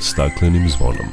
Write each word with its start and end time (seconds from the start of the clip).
staklenim 0.00 0.68
zvonom. 0.68 1.06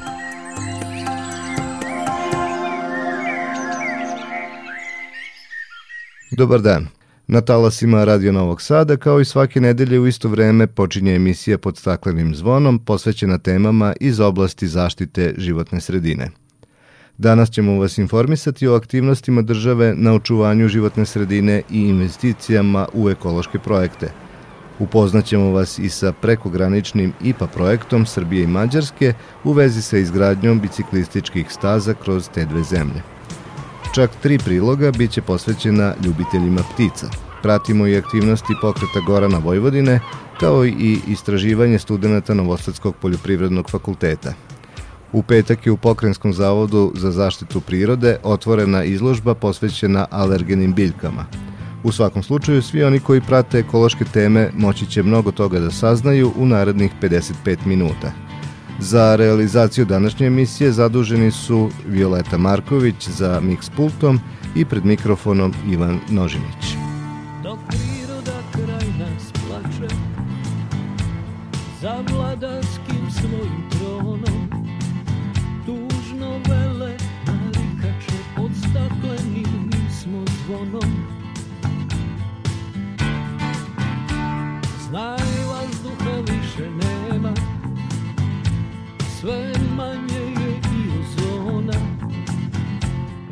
Dobar 6.32 6.62
dan. 6.62 6.88
Na 7.28 7.42
talasima 7.42 8.04
Radio 8.04 8.32
Novog 8.32 8.62
Sada, 8.62 8.98
kao 8.98 9.20
i 9.20 9.26
svake 9.26 9.62
nedelje 9.62 10.00
u 10.00 10.08
isto 10.08 10.30
vreme, 10.30 10.68
počinje 10.68 11.16
emisija 11.16 11.58
pod 11.58 11.78
staklenim 11.78 12.36
zvonom 12.36 12.80
posvećena 12.80 13.38
temama 13.38 13.94
iz 14.00 14.20
oblasti 14.20 14.68
zaštite 14.68 15.34
životne 15.38 15.82
sredine. 15.82 16.32
Danas 17.18 17.52
ćemo 17.52 17.80
vas 17.80 17.98
informisati 17.98 18.68
o 18.68 18.76
aktivnostima 18.76 19.42
države 19.42 19.94
na 19.98 20.14
očuvanju 20.14 20.68
životne 20.68 21.06
sredine 21.06 21.62
i 21.72 21.82
investicijama 21.82 22.88
u 22.94 23.10
ekološke 23.10 23.60
projekte. 23.60 24.12
Upoznaćemo 24.80 25.52
vas 25.52 25.80
i 25.80 25.90
sa 25.90 26.12
prekograničnim 26.12 27.14
IPA 27.22 27.48
projektom 27.48 28.06
Srbije 28.06 28.44
i 28.44 28.48
Mađarske 28.48 29.14
u 29.44 29.52
vezi 29.52 29.82
sa 29.82 29.98
izgradnjom 29.98 30.60
biciklističkih 30.60 31.52
staza 31.52 31.94
kroz 31.94 32.30
te 32.30 32.46
dve 32.46 32.64
zemlje. 32.64 33.02
Čak 33.96 34.12
tri 34.22 34.38
priloga 34.38 34.92
biće 34.92 35.22
posvećena 35.22 35.94
ljubiteljima 36.06 36.62
ptica. 36.74 37.08
Pratimo 37.42 37.88
i 37.88 37.98
aktivnosti 37.98 38.54
pokreta 38.62 39.00
Gorana 39.08 39.38
Vojvodine, 39.38 40.00
kao 40.40 40.66
i 40.66 41.00
istraživanje 41.08 41.80
studenta 41.80 42.34
Novosadskog 42.34 42.96
poljoprivrednog 42.96 43.70
fakulteta. 43.70 44.34
U 45.14 45.24
petak 45.24 45.66
je 45.66 45.72
u 45.72 45.78
Pokrenskom 45.78 46.34
zavodu 46.34 46.92
za 46.96 47.12
zaštitu 47.12 47.62
prirode 47.62 48.18
otvorena 48.24 48.84
izložba 48.84 49.36
posvećena 49.36 50.08
alergenim 50.12 50.74
biljkama. 50.74 51.26
U 51.86 51.92
svakom 51.92 52.24
slučaju, 52.24 52.62
svi 52.62 52.84
oni 52.84 53.00
koji 53.00 53.22
prate 53.22 53.60
ekološke 53.60 54.06
teme 54.06 54.50
moći 54.58 54.86
će 54.86 55.04
mnogo 55.04 55.32
toga 55.32 55.60
da 55.60 55.72
saznaju 55.72 56.32
u 56.38 56.46
narednih 56.46 56.92
55 57.02 57.58
minuta. 57.66 58.12
Za 58.80 59.16
realizaciju 59.16 59.86
današnje 59.86 60.28
emisije 60.28 60.72
zaduženi 60.72 61.32
su 61.32 61.70
Violeta 61.88 62.38
Marković 62.38 63.10
za 63.10 63.42
mix 63.42 63.70
pultom 63.76 64.20
i 64.56 64.66
pred 64.66 64.86
mikrofonom 64.86 65.54
Ivan 65.70 66.00
Nožinić. 66.10 66.95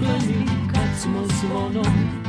Stakleni 0.00 0.46
kad 0.72 1.00
smo 1.02 1.26
zvonom 1.26 2.19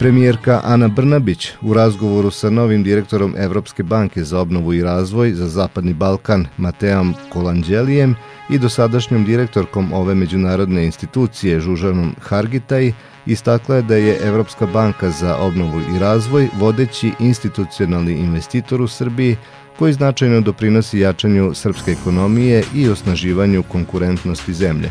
Premijerka 0.00 0.60
Ana 0.64 0.88
Brnabić 0.88 1.48
u 1.62 1.74
razgovoru 1.74 2.30
sa 2.30 2.50
novim 2.50 2.82
direktorom 2.82 3.34
Evropske 3.38 3.82
banke 3.82 4.24
za 4.24 4.40
obnovu 4.40 4.74
i 4.74 4.82
razvoj 4.82 5.32
za 5.32 5.48
Zapadni 5.48 5.94
Balkan 5.94 6.46
Mateom 6.56 7.14
Kolanđelijem 7.28 8.14
i 8.50 8.58
dosadašnjom 8.58 9.24
direktorkom 9.24 9.92
ove 9.92 10.14
međunarodne 10.14 10.84
institucije 10.84 11.60
Žužanom 11.60 12.14
Hargitaj 12.20 12.92
istakla 13.26 13.76
je 13.76 13.82
da 13.82 13.96
je 13.96 14.18
Evropska 14.22 14.66
banka 14.66 15.10
za 15.10 15.36
obnovu 15.36 15.80
i 15.96 15.98
razvoj 15.98 16.48
vodeći 16.58 17.12
institucionalni 17.18 18.12
investitor 18.12 18.82
u 18.82 18.88
Srbiji 18.88 19.36
koji 19.78 19.92
značajno 19.92 20.40
doprinosi 20.40 20.98
jačanju 20.98 21.54
srpske 21.54 21.90
ekonomije 21.92 22.64
i 22.74 22.88
osnaživanju 22.88 23.62
konkurentnosti 23.62 24.52
zemlje. 24.52 24.90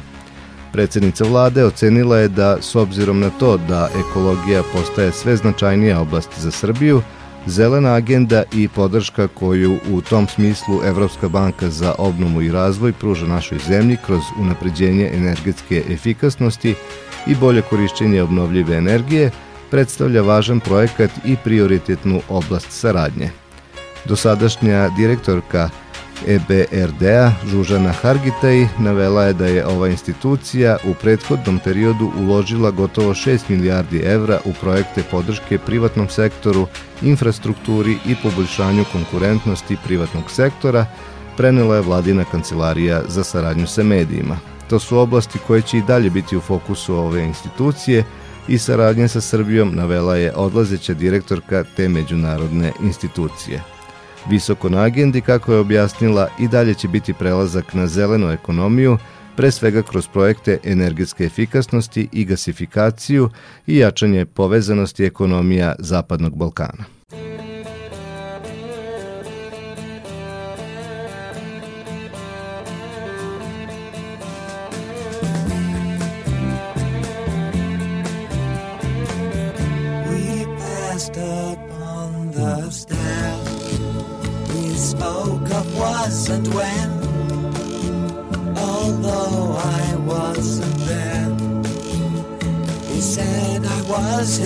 Predsednica 0.71 1.23
vlade 1.23 1.65
ocenila 1.65 2.17
je 2.17 2.27
da, 2.27 2.57
s 2.61 2.75
obzirom 2.75 3.19
na 3.19 3.29
to 3.29 3.57
da 3.57 3.89
ekologija 3.99 4.63
postaje 4.73 5.11
sve 5.11 5.35
značajnija 5.37 5.99
oblast 5.99 6.29
za 6.37 6.51
Srbiju, 6.51 7.01
zelena 7.45 7.93
agenda 7.93 8.43
i 8.53 8.67
podrška 8.67 9.27
koju 9.27 9.77
u 9.91 10.01
tom 10.01 10.27
smislu 10.27 10.81
Evropska 10.85 11.29
banka 11.29 11.69
za 11.69 11.95
obnovu 11.97 12.41
i 12.41 12.51
razvoj 12.51 12.93
pruža 12.93 13.25
našoj 13.25 13.57
zemlji 13.67 13.97
kroz 14.05 14.21
unapređenje 14.39 15.09
energetske 15.13 15.83
efikasnosti 15.89 16.75
i 17.27 17.35
bolje 17.35 17.61
korišćenje 17.61 18.21
obnovljive 18.21 18.75
energije, 18.75 19.31
predstavlja 19.71 20.21
važan 20.21 20.59
projekat 20.59 21.11
i 21.25 21.35
prioritetnu 21.43 22.21
oblast 22.29 22.71
saradnje. 22.71 23.29
Dosadašnja 24.05 24.89
direktorka 24.97 25.69
EBRD-a 26.27 27.31
Žužana 27.45 27.91
Hargitaj 27.91 28.67
navela 28.79 29.23
je 29.23 29.33
da 29.33 29.45
je 29.45 29.65
ova 29.67 29.87
institucija 29.87 30.77
u 30.85 30.93
prethodnom 30.93 31.59
periodu 31.63 32.11
uložila 32.19 32.71
gotovo 32.71 33.13
6 33.13 33.39
milijardi 33.49 33.97
evra 33.97 34.39
u 34.45 34.53
projekte 34.61 35.03
podrške 35.11 35.57
privatnom 35.57 36.09
sektoru, 36.09 36.67
infrastrukturi 37.01 37.97
i 38.05 38.15
poboljšanju 38.23 38.85
konkurentnosti 38.91 39.77
privatnog 39.85 40.31
sektora, 40.31 40.85
prenela 41.37 41.75
je 41.75 41.81
vladina 41.81 42.23
kancelarija 42.31 43.01
za 43.07 43.23
saradnju 43.23 43.67
sa 43.67 43.83
medijima. 43.83 44.37
To 44.69 44.79
su 44.79 44.97
oblasti 44.97 45.39
koje 45.47 45.61
će 45.61 45.77
i 45.77 45.83
dalje 45.87 46.09
biti 46.09 46.37
u 46.37 46.41
fokusu 46.41 46.95
ove 46.95 47.23
institucije, 47.23 48.03
i 48.47 48.57
saradnje 48.57 49.07
sa 49.07 49.21
Srbijom 49.21 49.75
navela 49.75 50.15
je 50.15 50.33
odlazeća 50.35 50.93
direktorka 50.93 51.63
te 51.75 51.89
međunarodne 51.89 52.71
institucije. 52.83 53.78
Visoko 54.29 54.69
na 54.69 54.83
agendi, 54.83 55.21
kako 55.21 55.53
je 55.53 55.59
objasnila, 55.59 56.29
i 56.39 56.47
dalje 56.47 56.73
će 56.73 56.87
biti 56.87 57.13
prelazak 57.13 57.73
na 57.73 57.87
zelenu 57.87 58.31
ekonomiju, 58.31 58.97
pre 59.35 59.51
svega 59.51 59.81
kroz 59.81 60.07
projekte 60.07 60.59
energetske 60.63 61.23
efikasnosti 61.23 62.09
i 62.11 62.25
gasifikaciju 62.25 63.29
i 63.67 63.77
jačanje 63.77 64.25
povezanosti 64.25 65.05
ekonomija 65.05 65.75
Zapadnog 65.79 66.37
Balkana. 66.37 66.98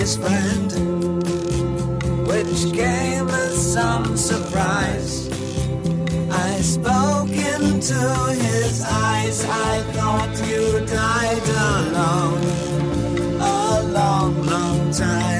His 0.04 0.18
friend, 0.18 0.70
which 2.28 2.74
came 2.74 3.26
as 3.28 3.72
some 3.72 4.18
surprise. 4.18 5.30
I 6.30 6.60
spoke 6.60 7.30
into 7.30 8.00
his 8.48 8.84
eyes, 8.84 9.46
I 9.46 9.80
thought 9.94 10.34
you 10.46 10.84
died 10.84 11.48
alone 11.70 12.44
a 13.40 13.82
long, 13.98 14.46
long 14.46 14.90
time 14.90 15.33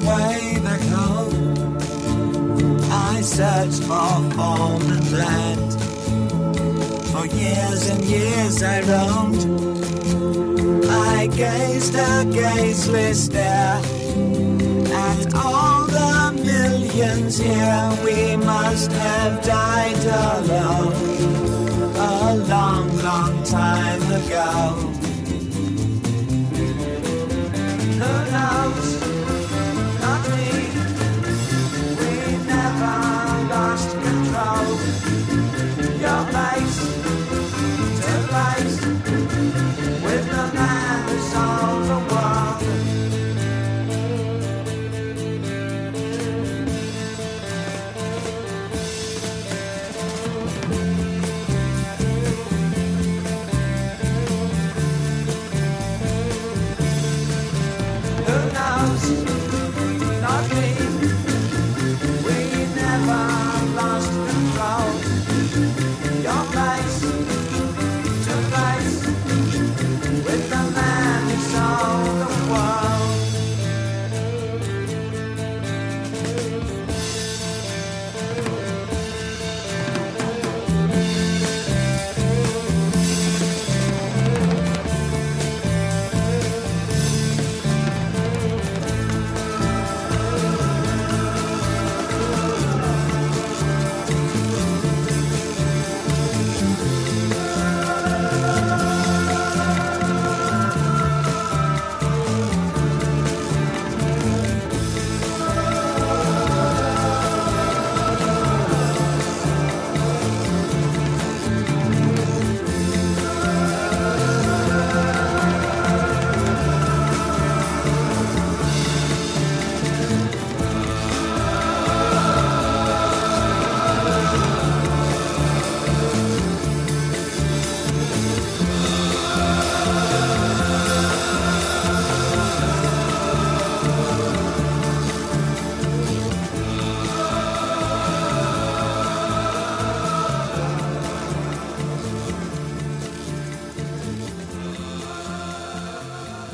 my 0.00 0.18
way 0.18 0.58
back 0.62 0.80
home. 0.80 1.76
I 2.90 3.20
searched 3.20 3.82
for 3.82 4.18
form 4.34 4.82
and 4.82 5.12
land. 5.12 5.72
For 7.10 7.26
years 7.26 7.88
and 7.88 8.04
years 8.04 8.62
I 8.62 8.80
roamed. 8.82 9.42
I 10.88 11.26
gazed 11.28 11.94
a 11.94 12.24
gazeless 12.24 13.26
stare 13.26 13.80
at 14.92 15.34
all 15.34 15.86
the 15.86 16.42
millions 16.44 17.38
here. 17.38 17.98
We 18.04 18.36
must 18.36 18.92
have 18.92 19.42
died 19.44 20.04
alone 20.04 20.92
a 21.96 22.36
long, 22.48 22.98
long 22.98 23.42
time 23.44 24.02
ago. 24.12 25.05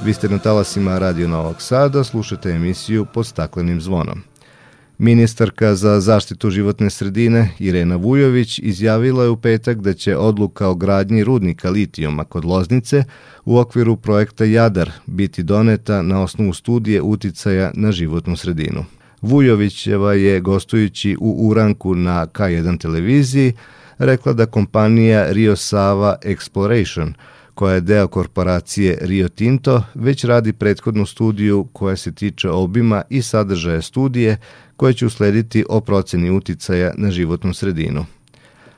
Vi 0.04 0.14
ste 0.14 0.28
na 0.28 0.38
talasima 0.38 0.98
Radio 0.98 1.28
Novog 1.28 1.62
Sada, 1.62 2.04
slušate 2.04 2.50
emisiju 2.50 3.06
pod 3.14 3.26
staklenim 3.26 3.80
zvonom. 3.80 4.22
Ministarka 4.98 5.74
za 5.74 6.00
zaštitu 6.00 6.50
životne 6.50 6.90
sredine 6.90 7.50
Irena 7.58 7.96
Vujović 7.96 8.58
izjavila 8.58 9.24
je 9.24 9.30
u 9.30 9.36
petak 9.36 9.80
da 9.80 9.94
će 9.94 10.16
odluka 10.16 10.68
o 10.68 10.74
gradnji 10.74 11.24
rudnika 11.24 11.70
litijuma 11.70 12.24
kod 12.24 12.44
Loznice 12.44 13.04
u 13.44 13.58
okviru 13.58 13.96
projekta 13.96 14.44
Jadar 14.44 14.90
biti 15.06 15.42
doneta 15.42 16.02
na 16.02 16.22
osnovu 16.22 16.52
studije 16.52 17.02
uticaja 17.02 17.70
na 17.74 17.92
životnu 17.92 18.36
sredinu. 18.36 18.84
Vujovićeva 19.20 20.14
je 20.14 20.40
gostujući 20.40 21.16
u 21.20 21.48
Uranku 21.48 21.94
na 21.94 22.26
K1 22.26 22.80
televiziji 22.80 23.52
rekla 23.98 24.32
da 24.32 24.46
kompanija 24.46 25.32
Rio 25.32 25.56
Sava 25.56 26.16
Exploration– 26.24 27.12
koja 27.54 27.74
je 27.74 27.80
deo 27.80 28.08
korporacije 28.08 28.98
Rio 29.00 29.28
Tinto, 29.28 29.82
već 29.94 30.24
radi 30.24 30.52
prethodnu 30.52 31.06
studiju 31.06 31.66
koja 31.72 31.96
se 31.96 32.12
tiče 32.12 32.50
obima 32.50 33.02
i 33.10 33.22
sadržaja 33.22 33.82
studije 33.82 34.36
koja 34.76 34.92
će 34.92 35.06
uslediti 35.06 35.64
o 35.68 35.80
proceni 35.80 36.30
uticaja 36.30 36.92
na 36.96 37.10
životnu 37.10 37.54
sredinu. 37.54 38.04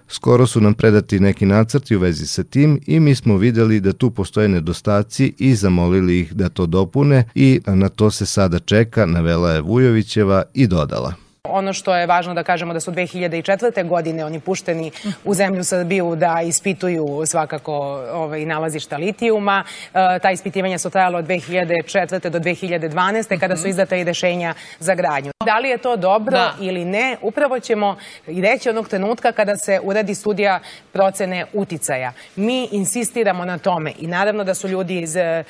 Skoro 0.08 0.46
su 0.46 0.60
nam 0.60 0.74
predati 0.74 1.20
neki 1.20 1.46
nacrti 1.46 1.96
u 1.96 2.00
vezi 2.00 2.26
sa 2.26 2.42
tim 2.42 2.80
i 2.86 3.00
mi 3.00 3.14
smo 3.14 3.36
videli 3.36 3.80
da 3.80 3.92
tu 3.92 4.10
postoje 4.10 4.48
nedostaci 4.48 5.34
i 5.38 5.54
zamolili 5.54 6.20
ih 6.20 6.32
da 6.32 6.48
to 6.48 6.66
dopune 6.66 7.24
i 7.34 7.60
na 7.66 7.88
to 7.88 8.10
se 8.10 8.26
sada 8.26 8.58
čeka, 8.58 9.06
navela 9.06 9.52
je 9.52 9.60
Vujovićeva 9.60 10.42
i 10.54 10.66
dodala. 10.66 11.23
Ono 11.48 11.72
što 11.72 11.94
je 11.94 12.06
važno 12.06 12.34
da 12.34 12.42
kažemo 12.42 12.72
da 12.72 12.80
su 12.80 12.92
2004. 12.92 13.88
godine 13.88 14.24
oni 14.24 14.40
pušteni 14.40 14.90
u 15.24 15.34
zemlju 15.34 15.64
Srbiju 15.64 16.16
da 16.16 16.40
ispituju 16.44 17.22
svakako 17.26 17.72
ovaj, 18.12 18.46
nalazišta 18.46 18.96
litijuma. 18.96 19.64
E, 19.94 20.18
ta 20.18 20.30
ispitivanja 20.30 20.78
su 20.78 20.90
trajalo 20.90 21.18
od 21.18 21.24
2004. 21.24 22.28
do 22.28 22.38
2012. 22.38 23.40
kada 23.40 23.56
su 23.56 23.68
izdata 23.68 23.96
i 23.96 24.04
rešenja 24.04 24.54
za 24.78 24.94
gradnju. 24.94 25.30
Da 25.44 25.58
li 25.58 25.68
je 25.68 25.78
to 25.78 25.96
dobro 25.96 26.30
da. 26.30 26.54
ili 26.60 26.84
ne, 26.84 27.16
upravo 27.22 27.60
ćemo 27.60 27.96
i 28.26 28.40
reći 28.40 28.70
onog 28.70 28.88
trenutka 28.88 29.32
kada 29.32 29.56
se 29.56 29.80
uradi 29.82 30.14
studija 30.14 30.60
procene 30.92 31.46
uticaja. 31.52 32.12
Mi 32.36 32.68
insistiramo 32.72 33.44
na 33.44 33.58
tome 33.58 33.92
i 33.98 34.06
naravno 34.06 34.44
da 34.44 34.54
su 34.54 34.68
ljudi 34.68 35.00
iz, 35.00 35.16
e, 35.16 35.44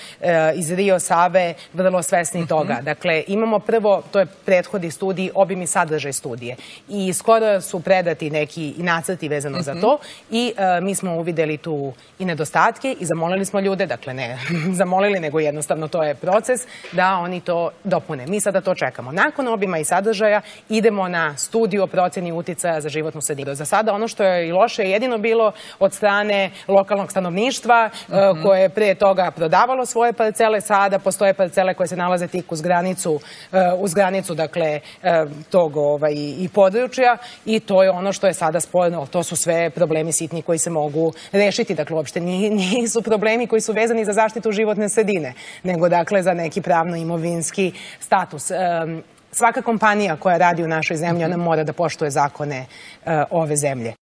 iz 0.54 0.70
Rio 0.70 1.00
Save 1.00 1.54
vrlo 1.72 2.02
svesni 2.02 2.40
mhm. 2.40 2.48
toga. 2.48 2.78
Dakle, 2.82 3.24
imamo 3.26 3.58
prvo, 3.58 4.02
to 4.12 4.18
je 4.18 4.26
prethodi 4.26 4.90
studiji, 4.90 5.30
obim 5.34 5.62
i 5.62 5.66
sadržaj 5.66 5.83
studije. 6.12 6.56
I 6.88 7.12
skoro 7.12 7.60
su 7.60 7.80
predati 7.80 8.30
neki 8.30 8.74
nacrti 8.76 9.28
vezano 9.28 9.62
za 9.62 9.74
to 9.80 9.98
i 10.30 10.52
e, 10.56 10.80
mi 10.80 10.94
smo 10.94 11.16
uvideli 11.16 11.56
tu 11.56 11.92
i 12.18 12.24
nedostatke 12.24 12.96
i 13.00 13.04
zamolili 13.04 13.44
smo 13.44 13.60
ljude, 13.60 13.86
dakle 13.86 14.14
ne 14.14 14.38
zamolili, 14.80 15.20
nego 15.20 15.40
jednostavno 15.40 15.88
to 15.88 16.02
je 16.02 16.14
proces, 16.14 16.60
da 16.92 17.16
oni 17.16 17.40
to 17.40 17.70
dopune. 17.84 18.26
Mi 18.26 18.40
sada 18.40 18.60
to 18.60 18.74
čekamo. 18.74 19.12
Nakon 19.12 19.48
obima 19.48 19.78
i 19.78 19.84
sadržaja 19.84 20.40
idemo 20.68 21.08
na 21.08 21.36
studiju 21.36 21.82
o 21.82 21.86
proceni 21.86 22.32
uticaja 22.32 22.80
za 22.80 22.88
životnu 22.88 23.20
sredinu. 23.22 23.54
Za 23.54 23.64
sada 23.64 23.92
ono 23.92 24.08
što 24.08 24.24
je 24.24 24.48
i 24.48 24.52
loše 24.52 24.82
je 24.82 24.90
jedino 24.90 25.18
bilo 25.18 25.52
od 25.78 25.92
strane 25.92 26.50
lokalnog 26.68 27.10
stanovništva 27.10 27.90
e, 27.90 28.10
koje 28.42 28.62
je 28.62 28.68
pre 28.68 28.94
toga 28.94 29.30
prodavalo 29.30 29.86
svoje 29.86 30.12
parcele, 30.12 30.60
sada 30.60 30.98
postoje 30.98 31.34
parcele 31.34 31.74
koje 31.74 31.88
se 31.88 31.96
nalaze 31.96 32.26
tik 32.26 32.52
uz 32.52 32.62
granicu, 32.62 33.12
uh, 33.14 33.20
uz 33.78 33.94
granicu 33.94 34.34
dakle 34.34 34.80
uh, 34.80 35.30
tog 35.74 35.76
ovaj, 35.76 36.12
i 36.16 36.48
područja 36.54 37.16
i 37.46 37.60
to 37.60 37.82
je 37.82 37.90
ono 37.90 38.12
što 38.12 38.26
je 38.26 38.34
sada 38.34 38.60
spojeno. 38.60 39.06
To 39.06 39.22
su 39.22 39.36
sve 39.36 39.70
problemi 39.70 40.12
sitni 40.12 40.42
koji 40.42 40.58
se 40.58 40.70
mogu 40.70 41.12
rešiti. 41.32 41.74
Dakle, 41.74 41.96
uopšte 41.96 42.20
nisu 42.80 43.02
problemi 43.02 43.46
koji 43.46 43.60
su 43.60 43.72
vezani 43.72 44.04
za 44.04 44.12
zaštitu 44.12 44.52
životne 44.52 44.88
sredine, 44.88 45.34
nego 45.62 45.88
dakle 45.88 46.22
za 46.22 46.34
neki 46.34 46.62
pravno-imovinski 46.62 47.72
status. 48.00 48.50
Svaka 49.32 49.62
kompanija 49.62 50.16
koja 50.16 50.38
radi 50.38 50.64
u 50.64 50.68
našoj 50.68 50.96
zemlji, 50.96 51.24
ona 51.24 51.36
mora 51.36 51.64
da 51.64 51.72
poštuje 51.72 52.10
zakone 52.10 52.66
ove 53.30 53.56
zemlje. 53.56 54.03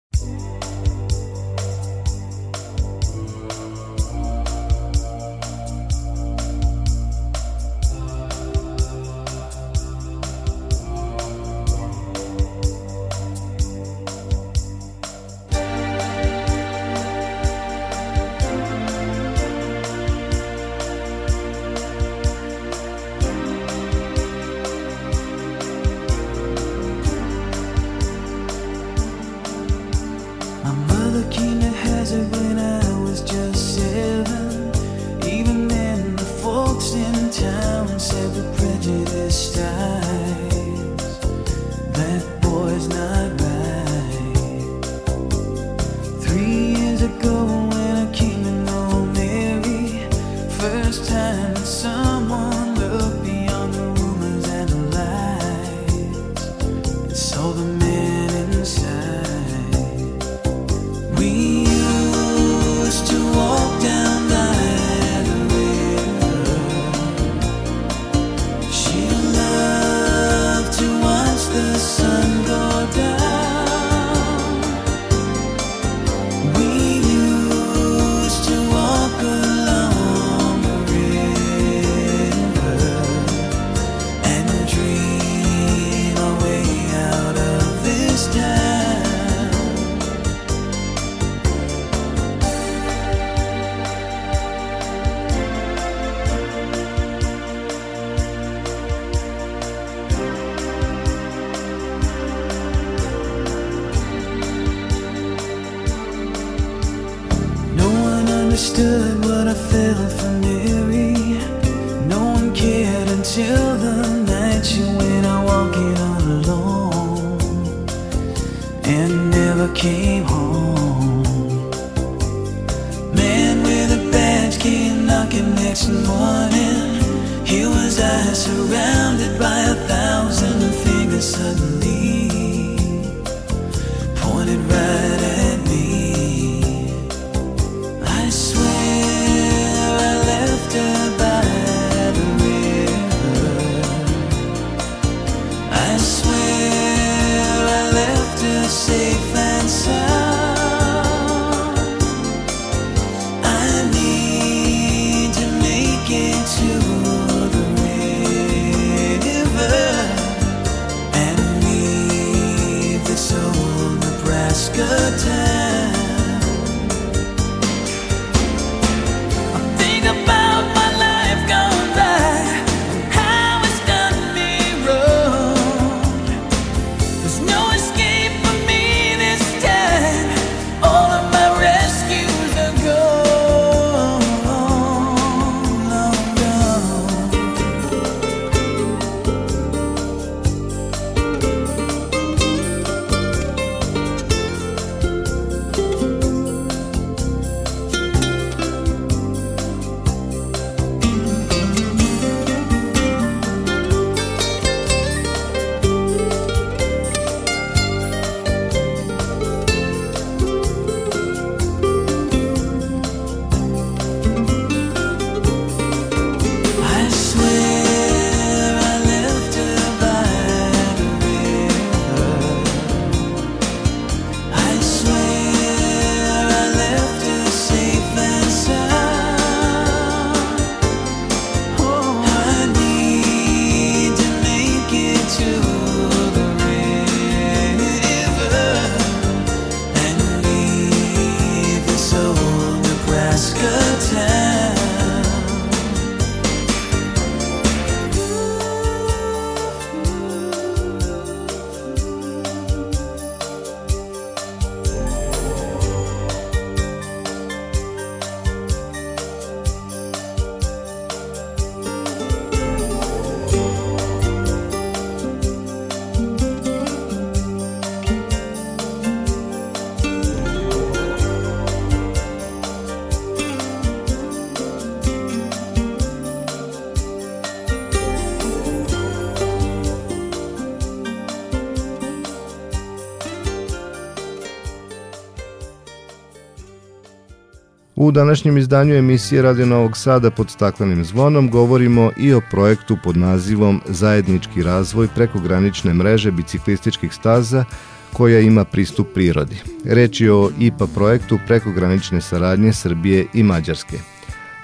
Današnjem 288.16 288.58
izdanju 288.58 288.96
emisije 288.96 289.42
Radio 289.42 289.66
Novog 289.66 289.98
Sada 289.98 290.32
pod 290.32 290.50
staklenim 290.50 291.06
zvonom 291.06 291.50
govorimo 291.50 292.12
i 292.18 292.34
o 292.34 292.42
projektu 292.52 292.98
pod 293.04 293.18
nazivom 293.18 293.82
Zajednički 293.86 294.64
razvoj 294.64 295.08
prekogranične 295.16 295.94
mreže 295.94 296.32
biciklističkih 296.32 297.14
staza 297.14 297.66
koja 298.14 298.40
ima 298.40 298.66
pristup 298.66 299.08
prirodi. 299.14 299.56
Reč 299.86 300.22
je 300.22 300.34
o 300.34 300.52
IPA 300.60 300.88
projektu 300.88 301.40
prekogranične 301.48 302.22
saradnje 302.22 302.74
Srbije 302.74 303.26
i 303.34 303.44
Mađarske. 303.44 304.00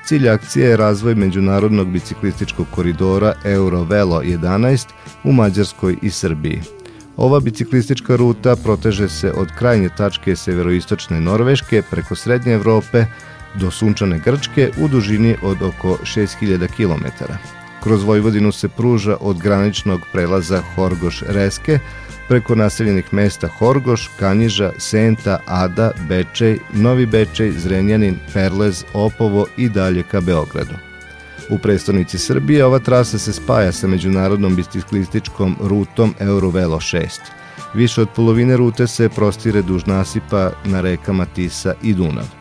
Cilj 0.06 0.30
akcije 0.30 0.70
je 0.70 0.78
razvoj 0.78 1.16
međunarodnog 1.16 1.88
biciklističkog 1.88 2.68
koridora 2.76 3.34
Eurovelo 3.46 4.22
11 4.22 4.88
u 5.24 5.32
Mađarskoj 5.32 5.98
i 6.02 6.10
Srbiji. 6.10 6.62
Ova 7.18 7.40
biciklistička 7.40 8.16
ruta 8.16 8.56
proteže 8.56 9.10
se 9.10 9.32
od 9.32 9.48
krajnje 9.58 9.90
tačke 9.98 10.36
severoistočne 10.36 11.22
Norveške 11.22 11.82
preko 11.92 12.16
Srednje 12.16 12.54
Evrope 12.54 13.06
do 13.56 13.72
sunčane 13.72 14.20
Grčke 14.20 14.70
u 14.78 14.88
dužini 14.88 15.36
od 15.42 15.62
oko 15.62 15.98
6000 16.04 16.68
km. 16.68 17.06
Kroz 17.84 18.04
Vojvodinu 18.04 18.52
se 18.52 18.70
pruža 18.70 19.18
od 19.20 19.40
graničnog 19.40 20.02
prelaza 20.12 20.64
Horgoš-Reske 20.76 21.80
preko 22.28 22.56
naseljenih 22.56 23.14
mesta 23.14 23.48
Horgoš, 23.48 24.10
Kanjiža, 24.20 24.72
Senta, 24.78 25.40
Ada, 25.46 25.92
Bečej, 26.08 26.60
Novi 26.74 27.06
Bečej, 27.06 27.52
Zrenjanin, 27.52 28.20
Perlez, 28.34 28.86
Opovo 28.94 29.46
i 29.58 29.70
dalje 29.70 30.04
ka 30.04 30.22
Beogradu. 30.22 30.74
U 31.50 31.58
prestonici 31.58 32.18
Srbije 32.18 32.66
ova 32.66 32.80
trasa 32.80 33.18
se 33.18 33.34
spaja 33.34 33.72
sa 33.72 33.88
međunarodnom 33.88 34.56
biciklističkom 34.56 35.58
rutom 35.62 36.16
Eurovelo 36.20 36.80
6. 36.80 37.20
Više 37.74 38.02
od 38.02 38.10
polovine 38.16 38.58
rute 38.58 38.88
se 38.88 39.10
prostire 39.10 39.62
duž 39.62 39.86
nasipa 39.86 40.52
na 40.66 40.82
rekama 40.82 41.26
Tisa 41.26 41.74
i 41.84 41.94
Dunav. 41.94 42.41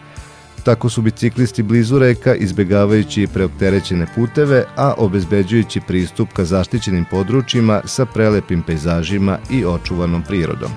Tako 0.70 0.88
su 0.88 1.02
biciklisti 1.02 1.62
blizu 1.62 1.98
reka 1.98 2.34
izbegavajući 2.34 3.26
preopterećene 3.34 4.06
puteve, 4.14 4.64
a 4.76 4.94
obezbeđujući 4.98 5.80
pristup 5.80 6.28
ka 6.32 6.44
zaštićenim 6.44 7.04
područjima 7.10 7.80
sa 7.84 8.06
prelepim 8.06 8.62
pejzažima 8.62 9.38
i 9.50 9.64
očuvanom 9.64 10.22
prirodom. 10.22 10.70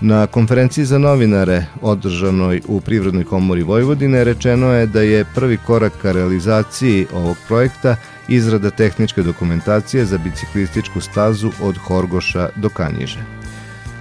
Na 0.00 0.26
konferenciji 0.26 0.84
za 0.84 0.98
novinare 0.98 1.64
održanoj 1.82 2.62
u 2.68 2.80
Privrednoj 2.80 3.24
komori 3.24 3.62
Vojvodine 3.62 4.24
rečeno 4.24 4.72
je 4.72 4.86
da 4.86 5.00
je 5.00 5.24
prvi 5.34 5.56
korak 5.56 5.92
ka 6.02 6.12
realizaciji 6.12 7.06
ovog 7.14 7.36
projekta 7.48 7.96
izrada 8.28 8.70
tehničke 8.70 9.22
dokumentacije 9.22 10.04
za 10.04 10.18
biciklističku 10.18 11.00
stazu 11.00 11.50
od 11.60 11.76
Horgoša 11.78 12.48
do 12.56 12.68
Kanjiže. 12.68 13.41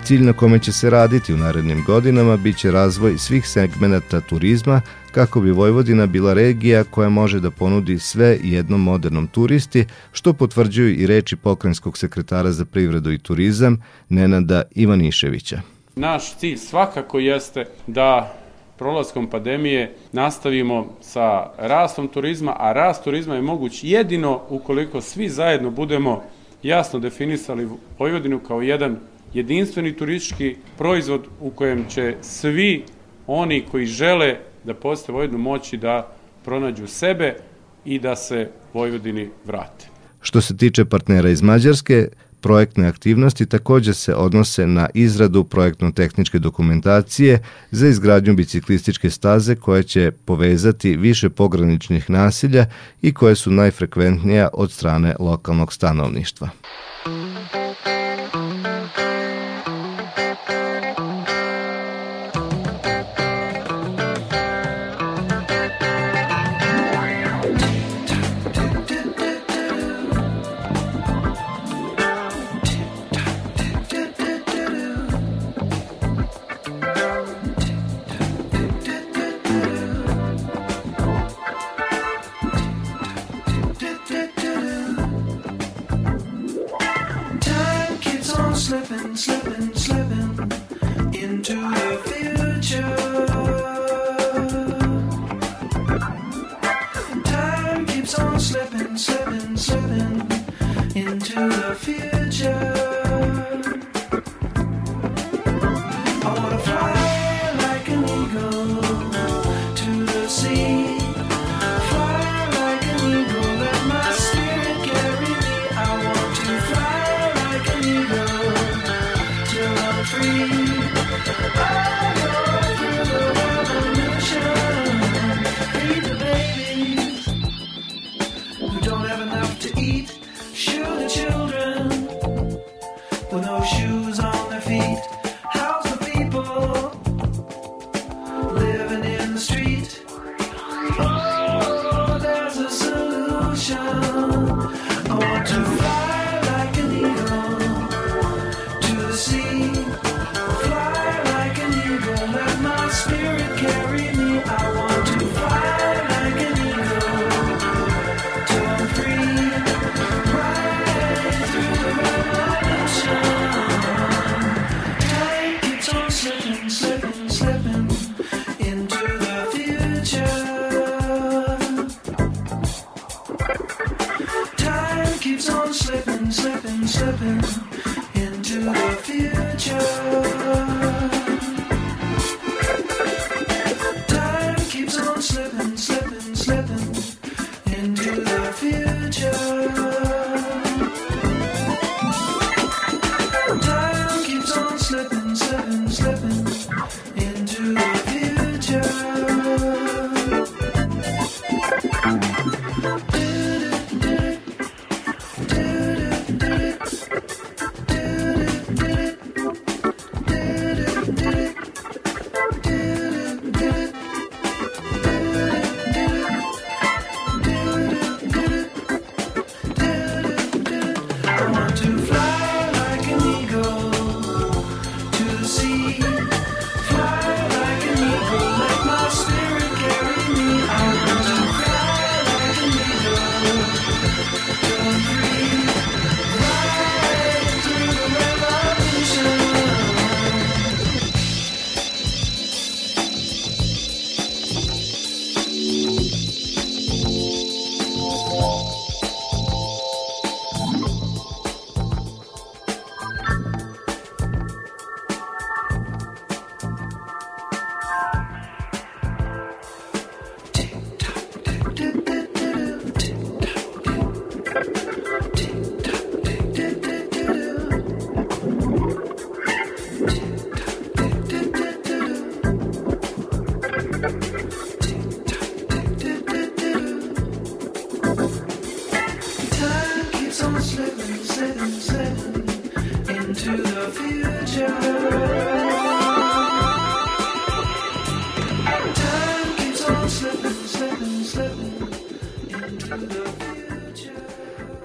Cilj 0.04 0.22
na 0.22 0.34
kome 0.34 0.60
će 0.60 0.72
se 0.72 0.90
raditi 0.90 1.34
u 1.34 1.38
narednim 1.38 1.84
godinama 1.88 2.38
biće 2.38 2.72
razvoj 2.72 3.18
svih 3.18 3.48
segmenata 3.48 4.22
turizma 4.22 4.82
kako 5.12 5.42
bi 5.42 5.52
Vojvodina 5.52 6.06
bila 6.06 6.34
regija 6.34 6.84
koja 6.84 7.10
može 7.10 7.40
da 7.40 7.52
ponudi 7.52 8.00
sve 8.00 8.38
jednom 8.44 8.84
modernom 8.84 9.28
turisti, 9.28 9.86
što 10.12 10.34
potvrđuju 10.34 11.02
i 11.02 11.08
reči 11.08 11.36
pokrenjskog 11.36 11.98
sekretara 11.98 12.52
za 12.52 12.66
privredu 12.66 13.12
i 13.12 13.20
turizam 13.20 13.84
Nenada 14.10 14.64
Ivaniševića. 14.76 15.62
Naš 15.96 16.38
cilj 16.38 16.58
svakako 16.58 17.20
jeste 17.20 17.66
da 17.88 18.36
prolaskom 18.78 19.30
pandemije 19.30 19.96
nastavimo 20.12 20.98
sa 21.02 21.50
rastom 21.58 22.08
turizma, 22.08 22.56
a 22.60 22.74
rast 22.74 23.04
turizma 23.04 23.36
je 23.36 23.42
moguć 23.42 23.84
jedino 23.84 24.42
ukoliko 24.50 25.02
svi 25.02 25.30
zajedno 25.30 25.72
budemo 25.72 26.24
jasno 26.64 27.00
definisali 27.00 27.70
Vojvodinu 28.00 28.40
kao 28.40 28.62
jedan 28.62 28.98
jedinstveni 29.34 29.94
turistički 29.94 30.56
proizvod 30.78 31.28
u 31.40 31.50
kojem 31.50 31.86
će 31.90 32.16
svi 32.22 32.84
oni 33.28 33.66
koji 33.72 33.86
žele 33.86 34.38
da 34.64 34.74
poste 34.74 35.12
Vojvodinu 35.12 35.40
moći 35.40 35.78
da 35.78 36.16
pronađu 36.46 36.88
sebe 36.88 37.36
i 37.86 38.00
da 38.00 38.16
se 38.16 38.50
Vojvodini 38.74 39.30
vrate. 39.46 39.88
Što 40.22 40.42
se 40.42 40.58
tiče 40.58 40.86
partnera 40.86 41.30
iz 41.30 41.42
Mađarske, 41.42 42.08
projektne 42.42 42.88
aktivnosti 42.88 43.46
takođe 43.46 43.94
se 43.94 44.16
odnose 44.16 44.68
na 44.68 44.90
izradu 44.94 45.44
projektno-tehničke 45.44 46.40
dokumentacije 46.40 47.44
za 47.72 47.88
izgradnju 47.88 48.34
biciklističke 48.34 49.10
staze 49.10 49.56
koje 49.56 49.84
će 49.84 50.12
povezati 50.12 50.98
više 50.98 51.30
pograničnih 51.30 52.10
nasilja 52.10 52.66
i 53.02 53.14
koje 53.14 53.36
su 53.36 53.52
najfrekventnija 53.52 54.50
od 54.54 54.72
strane 54.72 55.16
lokalnog 55.20 55.74
stanovništva. 55.74 56.50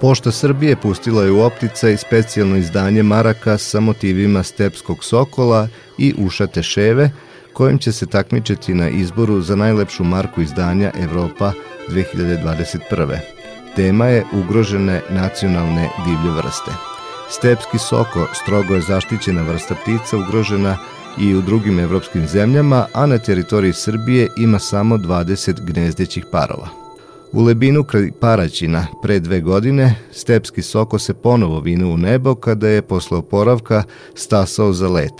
Pošta 0.07 0.31
Srbije 0.31 0.77
pustila 0.77 1.23
je 1.25 1.31
u 1.31 1.40
opticaj 1.40 1.97
specijalno 1.97 2.57
izdanje 2.57 3.03
maraka 3.03 3.59
sa 3.59 3.81
motivima 3.81 4.42
stepskog 4.42 5.05
sokola 5.05 5.69
i 5.99 6.14
ušate 6.19 6.62
ševe, 6.62 7.11
kojim 7.53 7.79
će 7.79 7.92
se 7.92 8.07
takmičiti 8.07 8.75
na 8.75 8.88
izboru 8.88 9.40
za 9.40 9.57
najlepšu 9.57 10.05
marku 10.05 10.42
izdanja 10.42 10.92
Evropa 11.01 11.53
2021. 11.88 13.19
Tema 13.77 14.07
je 14.07 14.25
ugrožene 14.33 15.03
nacionalne 15.11 15.88
divlje 16.05 16.37
vrste. 16.37 16.71
Stepski 17.31 17.79
soko 17.79 18.27
strogo 18.42 18.75
je 18.75 18.81
zaštićena 18.81 19.42
vrsta 19.42 19.75
ptica 19.75 20.16
ugrožena 20.16 20.77
i 21.19 21.35
u 21.35 21.42
drugim 21.42 21.79
evropskim 21.79 22.27
zemljama, 22.27 22.87
a 22.95 23.07
na 23.07 23.19
teritoriji 23.19 23.73
Srbije 23.73 24.29
ima 24.37 24.59
samo 24.59 24.97
20 24.97 25.61
gnezdećih 25.61 26.27
parova. 26.33 26.86
U 27.37 27.42
Lebinu 27.42 27.85
kraj 27.85 28.11
Paraćina 28.20 28.87
pre 29.03 29.20
dve 29.20 29.40
godine 29.40 29.94
stepski 30.12 30.62
soko 30.62 30.99
se 30.99 31.14
ponovo 31.14 31.61
vinu 31.61 31.92
u 31.92 31.96
nebo 31.96 32.35
kada 32.35 32.68
je 32.68 32.83
posle 32.83 33.18
oporavka 33.18 33.83
stasao 34.14 34.72
za 34.72 34.88
let. 34.88 35.12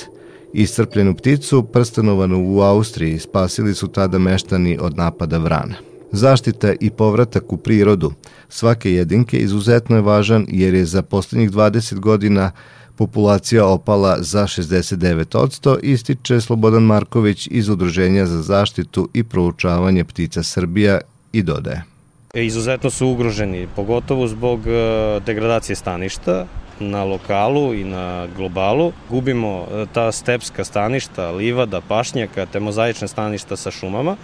Iscrpljenu 0.53 1.15
pticu, 1.15 1.63
prstanovanu 1.63 2.55
u 2.55 2.61
Austriji, 2.61 3.19
spasili 3.19 3.75
su 3.75 3.89
tada 3.89 4.19
meštani 4.19 4.79
od 4.81 4.97
napada 4.97 5.39
vrana. 5.39 5.75
Zaštita 6.13 6.73
i 6.81 6.91
povratak 6.91 7.53
u 7.53 7.57
prirodu 7.57 8.13
svake 8.49 8.93
jedinke 8.93 9.39
izuzetno 9.39 9.97
je 9.97 10.03
važan 10.03 10.47
jer 10.49 10.75
je 10.75 10.85
za 10.85 11.03
poslednjih 11.03 11.51
20 11.51 11.99
godina 11.99 12.51
populacija 12.97 13.67
opala 13.67 14.17
za 14.21 14.43
69%, 14.43 15.79
ističe 15.83 16.41
Slobodan 16.41 16.83
Marković 16.83 17.49
iz 17.51 17.69
Udruženja 17.69 18.27
za 18.27 18.43
zaštitu 18.43 19.09
i 19.15 19.25
proučavanje 19.25 20.05
ptica 20.05 20.43
Srbija 20.43 21.01
i 21.33 21.43
dodaje. 21.43 21.96
E, 22.37 22.45
izuzetno 22.45 22.91
su 22.91 23.09
ugroženi, 23.09 23.69
pogotovo 23.77 24.27
zbog 24.27 24.61
e, 24.67 24.71
degradacije 25.27 25.77
staništa 25.77 26.47
na 26.81 27.05
lokalu 27.05 27.75
i 27.75 27.85
na 27.85 28.27
globalu. 28.37 28.93
Gubimo 29.09 29.65
e, 29.65 29.87
ta 29.93 30.13
stepska 30.13 30.65
staništa, 30.65 31.31
livada, 31.31 31.81
pašnjaka, 31.81 32.47
te 32.47 32.61
mozaične 32.61 33.09
staništa 33.09 33.57
sa 33.57 33.71
šumama 33.71 34.17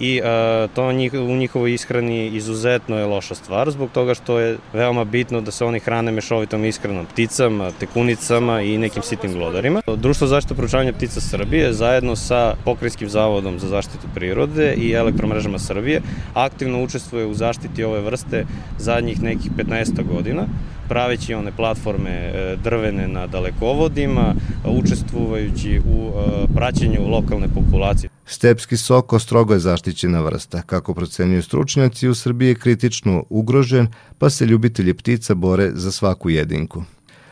i 0.00 0.20
e, 0.24 0.68
to 0.74 0.92
njih, 0.92 1.14
u 1.14 1.36
njihovoj 1.36 1.74
ishrani 1.74 2.26
izuzetno 2.26 2.98
je 2.98 3.06
loša 3.06 3.34
stvar 3.34 3.70
zbog 3.70 3.90
toga 3.90 4.14
što 4.14 4.38
je 4.38 4.58
veoma 4.72 5.04
bitno 5.04 5.40
da 5.40 5.50
se 5.50 5.64
oni 5.64 5.80
hrane 5.80 6.12
mešovitom 6.12 6.64
ishranom 6.64 7.06
pticama, 7.06 7.70
tekunicama 7.80 8.60
i 8.62 8.78
nekim 8.78 9.02
sitnim 9.02 9.32
glodarima. 9.32 9.80
Društvo 9.96 10.26
zaštite 10.26 10.54
proučavanja 10.54 10.92
ptica 10.92 11.20
Srbije 11.20 11.72
zajedno 11.72 12.16
sa 12.16 12.54
Pokrajinskim 12.64 13.08
zavodom 13.08 13.58
za 13.58 13.68
zaštitu 13.68 14.06
prirode 14.14 14.74
i 14.74 14.92
elektromrežama 14.92 15.58
Srbije 15.58 16.02
aktivno 16.34 16.82
učestvuje 16.82 17.26
u 17.26 17.34
zaštiti 17.34 17.84
ove 17.84 18.00
vrste 18.00 18.46
zadnjih 18.78 19.22
nekih 19.22 19.50
15 19.56 20.14
godina 20.14 20.46
praveći 20.88 21.34
one 21.34 21.52
platforme 21.56 22.10
e, 22.10 22.56
drvene 22.64 23.08
na 23.08 23.26
dalekovodima, 23.26 24.34
učestvujući 24.64 25.80
u 25.86 26.08
e, 26.08 26.54
praćenju 26.54 27.08
lokalne 27.08 27.48
populacije. 27.54 28.13
Stepski 28.26 28.76
soko 28.76 29.18
strogo 29.18 29.54
je 29.54 29.60
zaštićena 29.60 30.20
vrsta. 30.20 30.62
Kako 30.62 30.94
procenjuju 30.94 31.42
stručnjaci, 31.42 32.08
u 32.08 32.14
Srbiji 32.14 32.48
je 32.48 32.54
kritično 32.54 33.24
ugrožen, 33.30 33.88
pa 34.18 34.30
se 34.30 34.46
ljubitelji 34.46 34.94
ptica 34.94 35.34
bore 35.34 35.70
za 35.74 35.92
svaku 35.92 36.30
jedinku. 36.30 36.84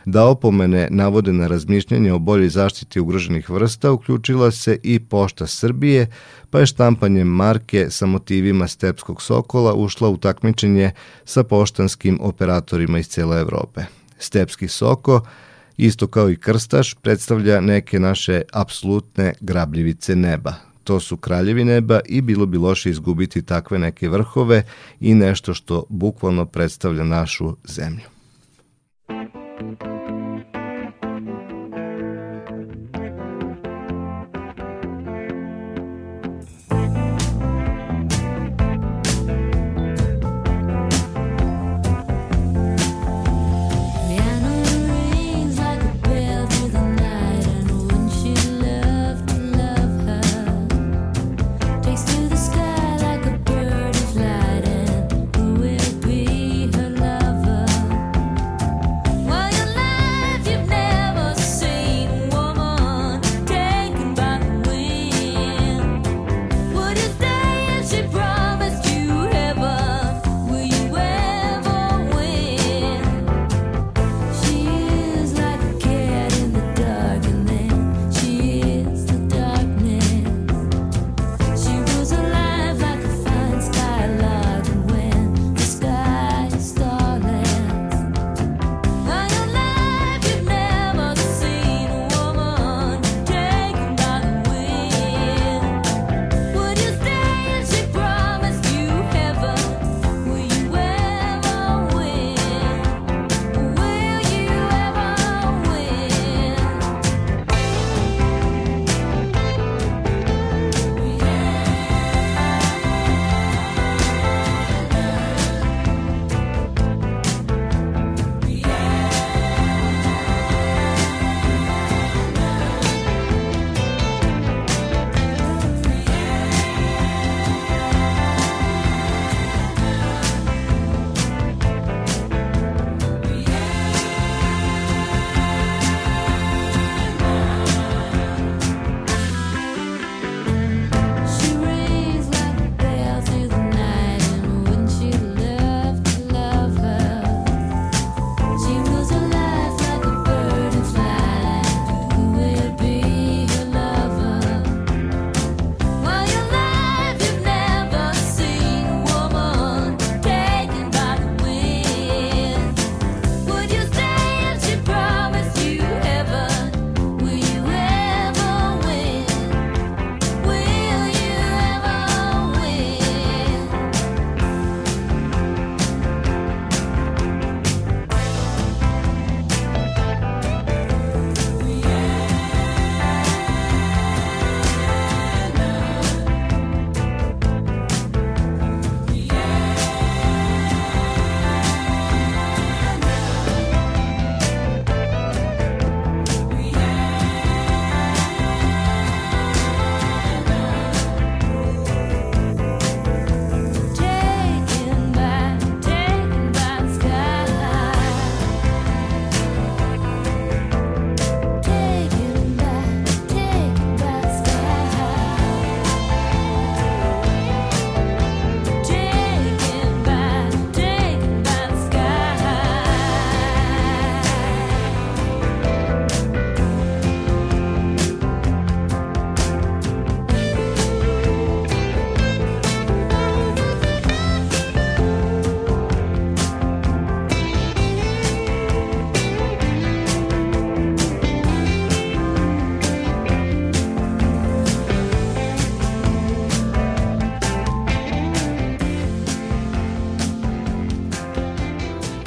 Da 0.04 0.24
opomene 0.24 0.88
navode 0.90 1.32
na 1.32 1.46
razmišljanje 1.46 2.12
o 2.12 2.18
boljoj 2.18 2.48
zaštiti 2.48 3.00
ugroženih 3.00 3.50
vrsta 3.50 3.92
uključila 3.92 4.50
se 4.50 4.78
i 4.82 5.00
Pošta 5.00 5.46
Srbije, 5.46 6.06
pa 6.50 6.60
je 6.60 6.66
štampanjem 6.66 7.28
marke 7.28 7.86
sa 7.90 8.06
motivima 8.06 8.68
stepskog 8.68 9.22
sokola 9.22 9.74
ušla 9.74 10.08
u 10.08 10.16
takmičenje 10.16 10.90
sa 11.24 11.44
poštanskim 11.44 12.18
operatorima 12.22 12.98
iz 12.98 13.08
cele 13.08 13.40
Evrope. 13.40 13.80
Stepski 14.18 14.68
soko, 14.68 15.20
isto 15.76 16.06
kao 16.06 16.30
i 16.30 16.36
krstaš, 16.36 16.94
predstavlja 16.94 17.60
neke 17.60 18.00
naše 18.00 18.42
apsolutne 18.52 19.34
grabljivice 19.40 20.16
neba. 20.16 20.71
To 20.84 21.00
su 21.00 21.16
kraljevi 21.16 21.64
neba 21.64 22.00
i 22.04 22.20
bilo 22.20 22.46
bi 22.46 22.58
loše 22.58 22.90
izgubiti 22.90 23.42
takve 23.42 23.78
neke 23.78 24.08
vrhove 24.08 24.62
i 25.00 25.14
nešto 25.14 25.54
što 25.54 25.84
bukvalno 25.88 26.46
predstavlja 26.46 27.04
našu 27.04 27.56
zemlju. 27.64 28.12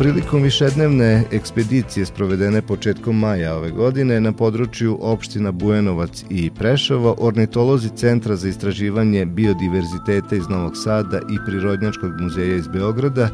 Prilikom 0.06 0.44
višednevne 0.44 1.24
ekspedicije 1.32 2.06
sprovedene 2.06 2.62
početkom 2.62 3.20
maja 3.20 3.56
ove 3.56 3.72
godine 3.72 4.20
na 4.22 4.32
području 4.32 4.98
opština 5.02 5.52
Bujanovac 5.52 6.24
i 6.30 6.52
Prešovo, 6.52 7.16
ornitolozi 7.18 7.90
Centra 7.90 8.36
za 8.36 8.50
istraživanje 8.50 9.26
biodiverziteta 9.26 10.36
iz 10.36 10.50
Novog 10.50 10.78
Sada 10.78 11.18
i 11.18 11.38
Prirodnjačkog 11.46 12.12
muzeja 12.22 12.56
iz 12.56 12.68
Beograda 12.68 13.30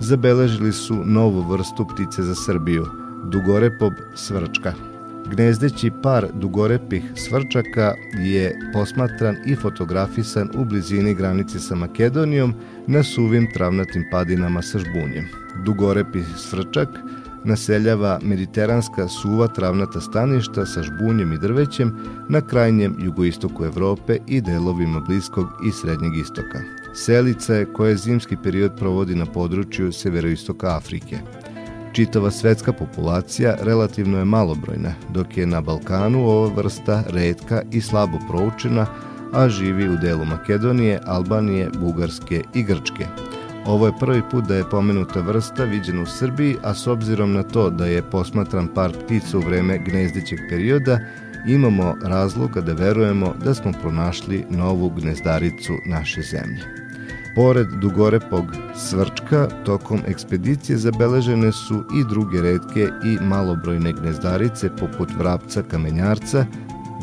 zabeležili 0.00 0.72
su 0.72 0.94
novu 1.04 1.40
vrstu 1.40 1.86
ptice 1.94 2.22
za 2.22 2.34
Srbiju, 2.34 2.86
dugorepob 3.32 3.92
svrčka. 4.16 4.95
Gnezdeći 5.30 5.90
par 6.02 6.26
dugorepih 6.34 7.02
svrčaka 7.14 7.94
je 8.18 8.58
posmatran 8.72 9.36
i 9.46 9.56
fotografisan 9.56 10.50
u 10.54 10.64
blizini 10.64 11.14
granice 11.14 11.58
sa 11.58 11.74
Makedonijom 11.74 12.54
na 12.86 13.02
suvim 13.02 13.48
travnatim 13.54 14.04
padinama 14.10 14.62
sa 14.62 14.78
žbunjem. 14.78 15.28
Dugorepi 15.64 16.22
svrčak 16.36 16.88
naseljava 17.44 18.18
mediteranska 18.22 19.08
suva 19.08 19.48
travnata 19.48 20.00
staništa 20.00 20.66
sa 20.66 20.82
žbunjem 20.82 21.32
i 21.32 21.38
drvećem 21.38 21.96
na 22.28 22.40
krajnjem 22.40 22.96
jugoistoku 22.98 23.64
Evrope 23.64 24.18
i 24.26 24.40
delovima 24.40 25.00
Bliskog 25.00 25.46
i 25.68 25.72
Srednjeg 25.72 26.16
istoka. 26.16 26.60
Selica 26.94 27.54
je 27.54 27.72
koje 27.72 27.96
zimski 27.96 28.36
period 28.42 28.72
provodi 28.78 29.14
na 29.14 29.26
području 29.26 29.92
severoistoka 29.92 30.76
Afrike. 30.76 31.18
Čitava 31.96 32.30
svetska 32.30 32.72
populacija 32.72 33.56
relativno 33.60 34.18
je 34.18 34.24
malobrojna, 34.24 34.92
dok 35.10 35.36
je 35.36 35.46
na 35.46 35.60
Balkanu 35.60 36.26
ova 36.28 36.54
vrsta 36.56 37.02
redka 37.08 37.62
i 37.72 37.80
slabo 37.80 38.18
proučena, 38.28 38.86
a 39.32 39.48
živi 39.48 39.88
u 39.88 39.96
delu 39.96 40.24
Makedonije, 40.24 41.00
Albanije, 41.06 41.70
Bugarske 41.80 42.42
i 42.54 42.62
Grčke. 42.62 43.06
Ovo 43.66 43.86
je 43.86 43.92
prvi 44.00 44.22
put 44.30 44.44
da 44.44 44.56
je 44.56 44.68
pomenuta 44.70 45.20
vrsta 45.20 45.64
viđena 45.64 46.02
u 46.02 46.06
Srbiji, 46.06 46.56
a 46.62 46.74
s 46.74 46.86
obzirom 46.86 47.32
na 47.32 47.42
to 47.42 47.70
da 47.70 47.86
je 47.86 48.10
posmatran 48.10 48.68
par 48.74 48.92
ptica 49.04 49.38
u 49.38 49.40
vreme 49.40 49.78
gnezdićeg 49.78 50.38
perioda, 50.50 50.98
imamo 51.48 51.94
razloga 52.02 52.60
da 52.60 52.72
verujemo 52.72 53.34
da 53.44 53.54
smo 53.54 53.72
pronašli 53.82 54.44
novu 54.50 54.90
gnezdaricu 54.90 55.72
naše 55.86 56.22
zemlje. 56.22 56.85
Pored 57.36 57.68
dugorepog 57.80 58.44
svrčka, 58.76 59.48
tokom 59.64 60.00
ekspedicije 60.08 60.78
zabeležene 60.78 61.52
su 61.52 61.84
i 61.94 62.04
druge 62.08 62.42
redke 62.42 62.88
i 63.04 63.18
malobrojne 63.20 63.92
gnezdarice 63.92 64.70
poput 64.76 65.08
vrapca 65.18 65.62
kamenjarca, 65.62 66.46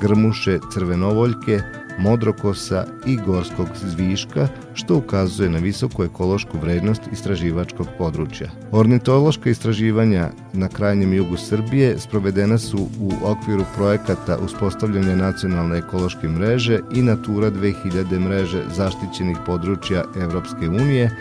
grmuše 0.02 0.60
crvenovoljke, 0.74 1.60
modrokosa 2.00 2.86
i 3.06 3.18
gorskog 3.26 3.68
zviška, 3.84 4.48
što 4.74 4.98
ukazuje 4.98 5.50
na 5.50 5.60
visoku 5.60 6.04
ekološku 6.04 6.58
vrednost 6.58 7.02
istraživačkog 7.12 7.88
područja. 7.98 8.50
Ornitološka 8.72 9.50
istraživanja 9.50 10.30
na 10.54 10.68
krajnjem 10.68 11.14
jugu 11.14 11.38
Srbije 11.38 12.00
sprovedena 12.00 12.58
su 12.58 12.88
u 13.00 13.12
okviru 13.24 13.66
projekata 13.76 14.38
uspostavljanja 14.38 15.16
nacionalne 15.16 15.78
ekološke 15.78 16.28
mreže 16.28 16.80
i 16.96 17.02
Natura 17.02 17.52
2000 17.52 18.20
mreže 18.20 18.64
zaštićenih 18.76 19.38
područja 19.46 20.04
Evropske 20.22 20.70
unije, 20.70 21.12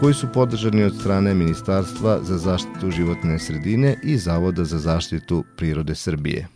koji 0.00 0.14
su 0.14 0.26
podržani 0.34 0.84
od 0.84 0.96
strane 1.00 1.34
Ministarstva 1.34 2.18
za 2.22 2.38
zaštitu 2.38 2.90
životne 2.90 3.38
sredine 3.38 3.96
i 4.02 4.18
Zavoda 4.18 4.64
za 4.64 4.78
zaštitu 4.78 5.44
prirode 5.56 5.94
Srbije. 5.94 6.48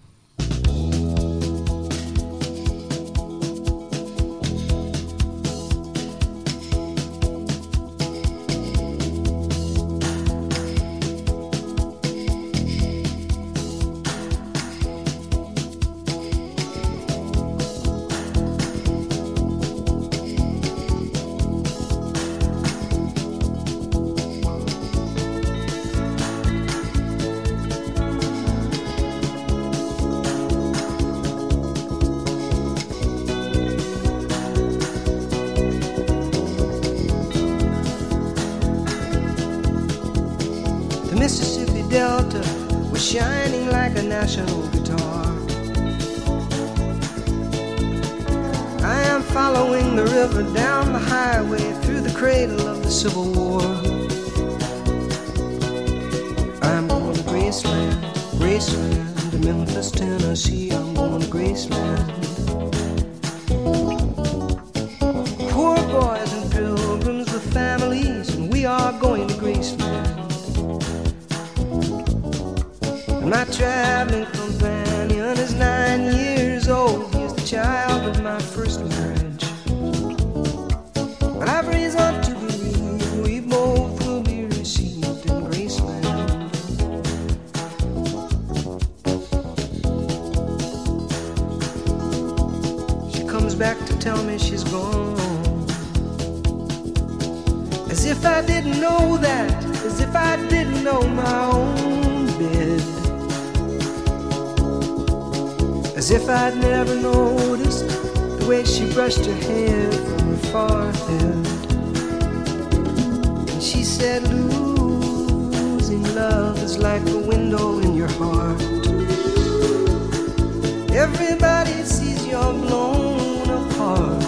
Everybody 121.66 121.84
sees 121.88 122.26
you're 122.28 122.52
blown 122.52 123.50
apart. 123.50 124.22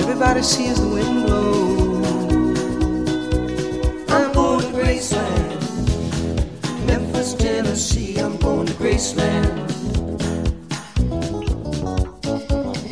Everybody 0.00 0.42
sees 0.42 0.80
the 0.80 0.88
wind 0.88 1.26
blow. 1.26 2.02
I'm 4.08 4.32
going 4.32 4.60
to 4.60 4.66
Graceland, 4.76 5.60
Memphis, 6.86 7.34
Tennessee. 7.34 8.18
I'm 8.18 8.36
going 8.38 8.66
to 8.66 8.72
Graceland. 8.72 9.70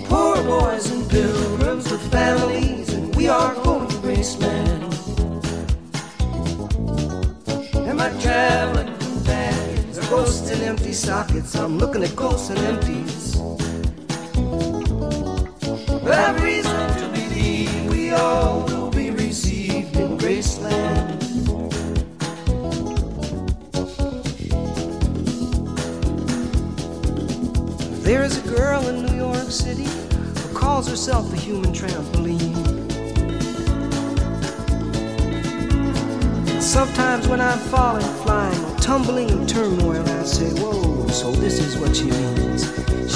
Poor 0.08 0.36
boys 0.44 0.88
and 0.92 1.10
pilgrims 1.10 1.90
with 1.90 2.08
families, 2.12 2.92
and 2.92 3.16
we 3.16 3.26
are 3.28 3.52
going 3.64 3.88
to 3.88 3.96
Graceland. 3.96 4.80
Am 7.88 8.00
I 8.00 8.10
traveling? 8.20 8.81
ghosts 10.12 10.50
in 10.50 10.60
empty 10.60 10.92
sockets. 10.92 11.56
I'm 11.56 11.78
looking 11.78 12.04
at 12.04 12.14
ghosts 12.14 12.50
and 12.50 12.58
empties. 12.58 13.34
Have 16.04 16.42
reason 16.42 16.86
to 17.00 17.08
believe 17.14 17.86
we 17.86 18.12
all 18.12 18.60
will 18.66 18.90
be 18.90 19.10
received 19.10 19.96
in 19.96 20.18
Graceland. 20.18 21.18
There 28.02 28.22
is 28.22 28.36
a 28.36 28.46
girl 28.54 28.86
in 28.88 29.06
New 29.06 29.16
York 29.16 29.50
City 29.50 29.88
who 30.40 30.54
calls 30.54 30.90
herself 30.90 31.32
a 31.32 31.36
human 31.36 31.72
trampoline. 31.72 32.60
Sometimes 36.60 37.26
when 37.28 37.40
I'm 37.40 37.58
falling, 37.70 38.12
flying 38.24 38.71
tumbling 38.82 39.46
turmoil. 39.46 40.02
I 40.02 40.24
say, 40.24 40.50
Whoa, 40.60 41.06
so 41.08 41.30
this 41.30 41.60
is 41.60 41.78
what 41.78 41.96
she 41.96 42.10
means. 42.10 42.66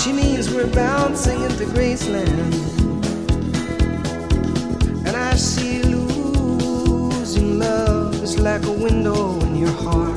She 0.01 0.13
means 0.13 0.49
we're 0.55 0.73
bouncing 0.73 1.43
into 1.43 1.65
Graceland. 1.67 2.55
And 5.07 5.17
I 5.17 5.35
see 5.35 5.83
losing 5.83 7.59
love 7.59 8.15
is 8.23 8.39
like 8.39 8.65
a 8.65 8.73
window 8.73 9.41
in 9.41 9.57
your 9.57 9.77
heart. 9.85 10.17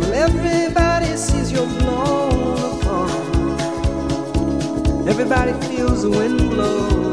Well, 0.00 0.12
everybody 0.12 1.16
sees 1.16 1.52
you're 1.52 1.72
blown 1.78 2.80
apart, 2.80 3.12
everybody 5.06 5.52
feels 5.68 6.02
the 6.02 6.10
wind 6.10 6.50
blow. 6.50 7.05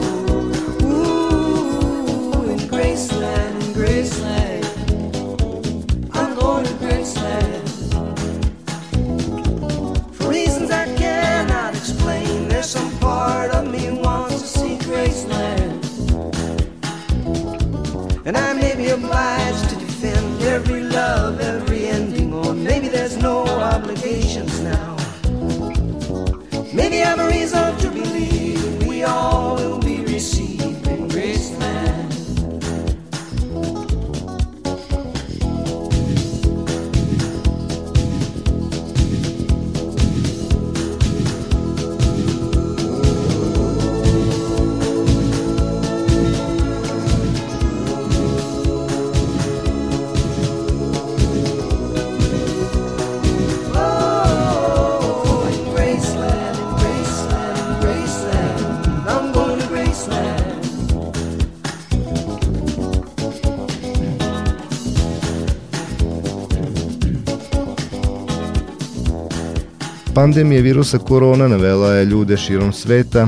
Pandemija 70.15 70.61
virusa 70.61 70.97
korona 70.97 71.47
navela 71.47 71.93
je 71.93 72.05
ljude 72.05 72.37
širom 72.37 72.73
sveta 72.73 73.27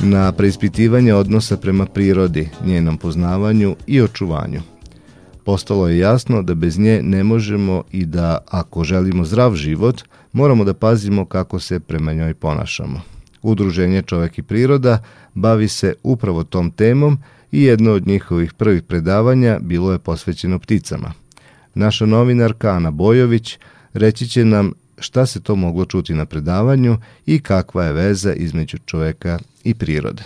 na 0.00 0.32
preispitivanje 0.32 1.14
odnosa 1.14 1.56
prema 1.56 1.86
prirodi, 1.86 2.48
njenom 2.64 2.98
poznavanju 2.98 3.76
i 3.86 4.00
očuvanju. 4.02 4.60
Postalo 5.44 5.88
je 5.88 5.98
jasno 5.98 6.42
da 6.42 6.54
bez 6.54 6.78
nje 6.78 7.00
ne 7.02 7.24
možemo 7.24 7.82
i 7.92 8.04
da 8.04 8.38
ako 8.50 8.84
želimo 8.84 9.24
zdrav 9.24 9.54
život, 9.54 10.02
moramo 10.32 10.64
da 10.64 10.74
pazimo 10.74 11.24
kako 11.24 11.60
se 11.60 11.80
prema 11.80 12.12
njoj 12.12 12.34
ponašamo. 12.34 13.00
Udruženje 13.42 14.02
Čovek 14.02 14.38
i 14.38 14.42
priroda 14.42 15.02
bavi 15.34 15.68
se 15.68 15.94
upravo 16.02 16.44
tom 16.44 16.70
temom 16.70 17.18
i 17.52 17.62
jedno 17.62 17.92
od 17.92 18.06
njihovih 18.06 18.52
prvih 18.52 18.82
predavanja 18.82 19.58
bilo 19.60 19.92
je 19.92 19.98
posvećeno 19.98 20.58
pticama. 20.58 21.12
Naša 21.74 22.06
novinarka 22.06 22.70
Ana 22.70 22.90
Bojović 22.90 23.58
reći 23.92 24.28
će 24.28 24.44
nam 24.44 24.72
šta 25.02 25.26
se 25.26 25.40
to 25.40 25.56
moglo 25.56 25.84
čuti 25.84 26.14
na 26.14 26.26
predavanju 26.26 26.98
i 27.26 27.40
kakva 27.40 27.84
je 27.84 27.92
veza 27.92 28.32
između 28.32 28.78
čoveka 28.86 29.38
i 29.64 29.74
prirode. 29.74 30.22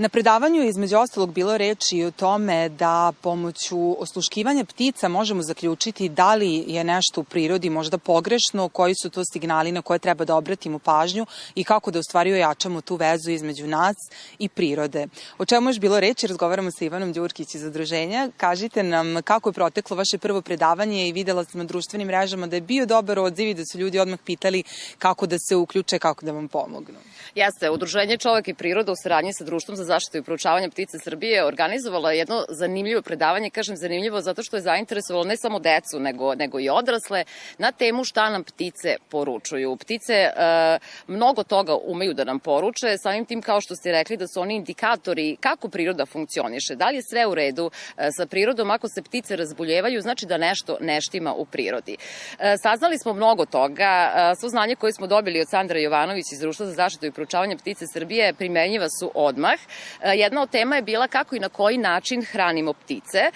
Na 0.00 0.08
predavanju 0.08 0.62
između 0.62 0.96
ostalog 0.96 1.32
bilo 1.32 1.56
reči 1.58 2.04
o 2.04 2.10
tome 2.10 2.68
da 2.68 3.12
pomoću 3.20 4.02
osluškivanja 4.02 4.64
ptica 4.64 5.08
možemo 5.08 5.42
zaključiti 5.42 6.08
da 6.08 6.34
li 6.34 6.64
je 6.66 6.84
nešto 6.84 7.20
u 7.20 7.24
prirodi 7.24 7.70
možda 7.70 7.98
pogrešno, 7.98 8.68
koji 8.68 8.94
su 9.02 9.10
to 9.10 9.22
signali 9.32 9.72
na 9.72 9.82
koje 9.82 9.98
treba 9.98 10.24
da 10.24 10.36
obratimo 10.36 10.78
pažnju 10.78 11.26
i 11.54 11.64
kako 11.64 11.90
da 11.90 11.98
u 11.98 12.02
stvari 12.02 12.32
ojačamo 12.32 12.80
tu 12.80 12.96
vezu 12.96 13.30
između 13.30 13.66
nas 13.66 13.96
i 14.38 14.48
prirode. 14.48 15.06
O 15.38 15.44
čemu 15.44 15.68
još 15.68 15.78
bilo 15.78 16.00
reči, 16.00 16.26
razgovaramo 16.26 16.70
sa 16.70 16.84
Ivanom 16.84 17.12
Đurkić 17.12 17.54
iz 17.54 17.64
Udruženja. 17.64 18.28
Kažite 18.36 18.82
nam 18.82 19.22
kako 19.22 19.48
je 19.48 19.52
proteklo 19.52 19.96
vaše 19.96 20.18
prvo 20.18 20.42
predavanje 20.42 21.08
i 21.08 21.12
videla 21.12 21.44
sam 21.44 21.58
na 21.58 21.64
društvenim 21.64 22.08
mrežama 22.08 22.46
da 22.46 22.56
je 22.56 22.60
bio 22.60 22.86
dobar 22.86 23.18
odziv 23.18 23.48
i 23.48 23.54
da 23.54 23.66
su 23.66 23.78
ljudi 23.78 23.98
odmah 23.98 24.18
pitali 24.24 24.62
kako 24.98 25.26
da 25.26 25.36
se 25.38 25.56
uključe, 25.56 25.98
kako 25.98 26.26
da 26.26 26.32
vam 26.32 26.48
pomognu. 26.48 26.98
Jeste, 27.34 27.70
Udruženje 27.70 28.16
Čovek 28.16 28.48
i 28.48 28.54
priroda 28.54 28.92
u 28.92 28.96
saradnji 29.02 29.32
sa 29.32 29.44
Društvom 29.44 29.76
za 29.76 29.84
zaštitu 29.84 30.18
i 30.18 30.22
proučavanje 30.22 30.70
ptice 30.70 30.98
Srbije 30.98 31.44
organizovala 31.44 32.12
jedno 32.12 32.44
zanimljivo 32.48 33.02
predavanje, 33.02 33.50
kažem 33.50 33.76
zanimljivo 33.76 34.20
zato 34.20 34.42
što 34.42 34.56
je 34.56 34.62
zainteresovalo 34.62 35.24
ne 35.24 35.36
samo 35.36 35.58
decu, 35.58 36.00
nego, 36.00 36.34
nego 36.34 36.60
i 36.60 36.68
odrasle, 36.68 37.24
na 37.58 37.72
temu 37.72 38.04
šta 38.04 38.30
nam 38.30 38.44
ptice 38.44 38.96
poručuju. 39.08 39.76
Ptice 39.76 40.12
e, 40.14 40.32
mnogo 41.06 41.42
toga 41.42 41.76
umeju 41.84 42.14
da 42.14 42.24
nam 42.24 42.38
poruče, 42.38 42.98
samim 43.02 43.24
tim 43.24 43.42
kao 43.42 43.60
što 43.60 43.74
ste 43.74 43.92
rekli 43.92 44.16
da 44.16 44.26
su 44.26 44.40
oni 44.40 44.56
indikatori 44.56 45.36
kako 45.40 45.68
priroda 45.68 46.06
funkcioniše. 46.06 46.74
Da 46.74 46.88
li 46.88 46.96
je 46.96 47.02
sve 47.02 47.26
u 47.26 47.34
redu 47.34 47.70
e, 47.96 48.08
sa 48.16 48.26
prirodom, 48.26 48.70
ako 48.70 48.88
se 48.88 49.02
ptice 49.02 49.36
razbuljevaju, 49.36 50.00
znači 50.00 50.26
da 50.26 50.38
nešto 50.38 50.78
neštima 50.80 51.34
u 51.34 51.44
prirodi. 51.44 51.96
E, 52.38 52.54
saznali 52.62 52.98
smo 52.98 53.12
mnogo 53.12 53.46
toga, 53.46 54.12
e, 54.14 54.34
svo 54.40 54.48
znanje 54.48 54.74
koje 54.74 54.92
smo 54.92 55.06
dobili 55.06 55.40
od 55.40 55.48
Sandra 55.48 55.78
Jovanović 55.78 56.32
iz 56.32 56.40
Društva 56.40 56.66
za 56.66 56.72
zaštitu 56.72 57.06
i 57.06 57.19
proučavanje 57.20 57.56
ptice 57.56 57.84
Srbije 57.92 58.32
primenjiva 58.34 58.86
su 59.00 59.10
odmah. 59.14 59.58
E, 60.02 60.16
Jedna 60.16 60.42
od 60.42 60.50
tema 60.50 60.76
je 60.76 60.82
bila 60.82 61.08
kako 61.08 61.36
i 61.36 61.40
na 61.40 61.48
koji 61.48 61.78
način 61.78 62.22
hranimo 62.24 62.72
ptice. 62.72 63.18
E, 63.18 63.30